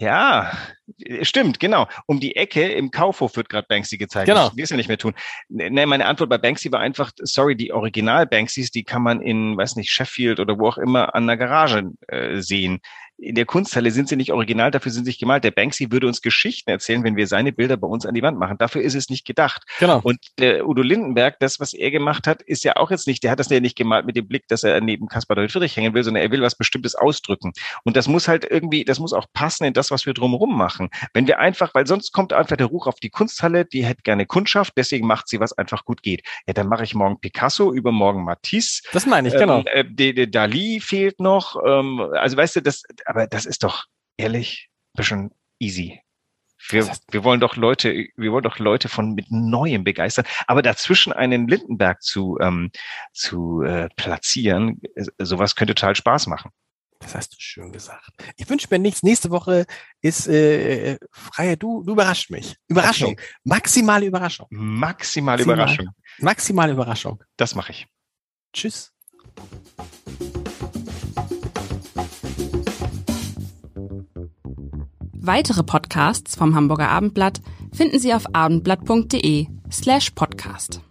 ja, 0.00 0.50
stimmt, 1.22 1.60
genau. 1.60 1.88
Um 2.06 2.20
die 2.20 2.36
Ecke 2.36 2.66
im 2.72 2.90
Kaufhof 2.90 3.36
wird 3.36 3.48
gerade 3.48 3.66
Banksy 3.68 3.98
gezeigt. 3.98 4.26
Genau. 4.26 4.50
Will 4.54 4.64
es 4.64 4.70
ja 4.70 4.76
nicht 4.76 4.88
mehr 4.88 4.98
tun. 4.98 5.14
Nee, 5.48 5.86
meine 5.86 6.06
Antwort 6.06 6.30
bei 6.30 6.38
Banksy 6.38 6.70
war 6.72 6.80
einfach, 6.80 7.12
sorry, 7.20 7.56
die 7.56 7.72
Original-Banksys, 7.72 8.70
die 8.70 8.84
kann 8.84 9.02
man 9.02 9.20
in, 9.20 9.56
weiß 9.56 9.76
nicht, 9.76 9.90
Sheffield 9.90 10.40
oder 10.40 10.58
wo 10.58 10.68
auch 10.68 10.78
immer 10.78 11.14
an 11.14 11.26
der 11.26 11.36
Garage 11.36 11.90
äh, 12.08 12.40
sehen 12.40 12.80
in 13.20 13.34
der 13.34 13.44
Kunsthalle 13.44 13.90
sind 13.90 14.08
sie 14.08 14.16
nicht 14.16 14.32
original, 14.32 14.70
dafür 14.70 14.90
sind 14.90 15.04
sie 15.04 15.10
nicht 15.10 15.20
gemalt. 15.20 15.44
Der 15.44 15.50
Banksy 15.50 15.90
würde 15.90 16.06
uns 16.06 16.22
Geschichten 16.22 16.70
erzählen, 16.70 17.04
wenn 17.04 17.16
wir 17.16 17.26
seine 17.26 17.52
Bilder 17.52 17.76
bei 17.76 17.86
uns 17.86 18.06
an 18.06 18.14
die 18.14 18.22
Wand 18.22 18.38
machen. 18.38 18.56
Dafür 18.58 18.82
ist 18.82 18.94
es 18.94 19.10
nicht 19.10 19.26
gedacht. 19.26 19.62
Genau. 19.78 20.00
Und 20.02 20.18
der 20.38 20.66
Udo 20.66 20.82
Lindenberg, 20.82 21.38
das, 21.38 21.60
was 21.60 21.74
er 21.74 21.90
gemacht 21.90 22.26
hat, 22.26 22.42
ist 22.42 22.64
ja 22.64 22.76
auch 22.76 22.90
jetzt 22.90 23.06
nicht, 23.06 23.22
der 23.22 23.30
hat 23.30 23.38
das 23.38 23.50
ja 23.50 23.60
nicht 23.60 23.76
gemalt 23.76 24.06
mit 24.06 24.16
dem 24.16 24.26
Blick, 24.26 24.48
dass 24.48 24.64
er 24.64 24.80
neben 24.80 25.06
Caspar 25.08 25.36
David 25.36 25.52
Friedrich 25.52 25.76
hängen 25.76 25.92
will, 25.92 26.02
sondern 26.02 26.22
er 26.22 26.30
will 26.30 26.40
was 26.40 26.56
Bestimmtes 26.56 26.94
ausdrücken. 26.94 27.52
Und 27.84 27.96
das 27.96 28.08
muss 28.08 28.26
halt 28.26 28.46
irgendwie, 28.48 28.84
das 28.84 28.98
muss 28.98 29.12
auch 29.12 29.26
passen 29.32 29.64
in 29.64 29.74
das, 29.74 29.90
was 29.90 30.06
wir 30.06 30.14
drumherum 30.14 30.56
machen. 30.56 30.79
Wenn 31.12 31.26
wir 31.26 31.38
einfach, 31.38 31.74
weil 31.74 31.86
sonst 31.86 32.12
kommt 32.12 32.32
einfach 32.32 32.56
der 32.56 32.66
Ruch 32.66 32.86
auf 32.86 32.96
die 32.96 33.10
Kunsthalle, 33.10 33.64
die 33.64 33.84
hätte 33.84 34.02
gerne 34.02 34.26
Kundschaft, 34.26 34.72
deswegen 34.76 35.06
macht 35.06 35.28
sie, 35.28 35.40
was 35.40 35.52
einfach 35.52 35.84
gut 35.84 36.02
geht. 36.02 36.22
Ja, 36.46 36.54
dann 36.54 36.68
mache 36.68 36.84
ich 36.84 36.94
morgen 36.94 37.20
Picasso, 37.20 37.72
übermorgen 37.72 38.24
Matisse. 38.24 38.82
Das 38.92 39.06
meine 39.06 39.28
ich, 39.28 39.34
genau. 39.34 39.62
Ähm, 39.72 39.94
äh, 39.98 40.28
Dali 40.28 40.80
fehlt 40.80 41.20
noch. 41.20 41.56
Ähm, 41.66 42.00
also 42.12 42.36
weißt 42.36 42.56
du, 42.56 42.62
das, 42.62 42.82
aber 43.04 43.26
das 43.26 43.46
ist 43.46 43.64
doch, 43.64 43.84
ehrlich, 44.16 44.68
bisschen 44.94 45.30
easy. 45.58 46.00
Wir, 46.68 46.88
wir 47.10 47.24
wollen 47.24 47.40
doch 47.40 47.56
Leute, 47.56 48.06
wir 48.16 48.32
wollen 48.32 48.42
doch 48.42 48.58
Leute 48.58 48.88
von 48.88 49.14
mit 49.14 49.30
Neuem 49.30 49.82
begeistern. 49.82 50.26
Aber 50.46 50.62
dazwischen 50.62 51.12
einen 51.12 51.48
Lindenberg 51.48 52.02
zu, 52.02 52.38
ähm, 52.40 52.70
zu 53.12 53.62
äh, 53.62 53.88
platzieren, 53.96 54.80
äh, 54.94 55.04
sowas 55.18 55.56
könnte 55.56 55.74
total 55.74 55.96
Spaß 55.96 56.26
machen. 56.26 56.50
Das 57.00 57.14
hast 57.14 57.32
du 57.32 57.36
schön 57.40 57.72
gesagt. 57.72 58.10
Ich 58.36 58.48
wünsche 58.48 58.68
mir 58.70 58.78
nichts. 58.78 59.02
Nächste 59.02 59.30
Woche 59.30 59.66
ist 60.02 60.28
äh, 60.28 60.98
freie. 61.10 61.56
Du, 61.56 61.82
du 61.82 61.92
überrascht 61.92 62.30
mich. 62.30 62.56
Überraschung. 62.68 63.12
Okay. 63.12 63.24
Maximale 63.42 64.06
Überraschung. 64.06 64.46
Maximale 64.50 65.38
Maximal, 65.38 65.40
Überraschung. 65.40 65.88
Maximale 66.18 66.72
Überraschung. 66.72 67.22
Das 67.36 67.54
mache 67.54 67.72
ich. 67.72 67.86
Tschüss. 68.52 68.92
Weitere 75.22 75.62
Podcasts 75.62 76.36
vom 76.36 76.54
Hamburger 76.54 76.90
Abendblatt 76.90 77.40
finden 77.72 77.98
Sie 77.98 78.12
auf 78.12 78.34
abendblatt.de 78.34 79.46
slash 79.70 80.10
podcast. 80.10 80.82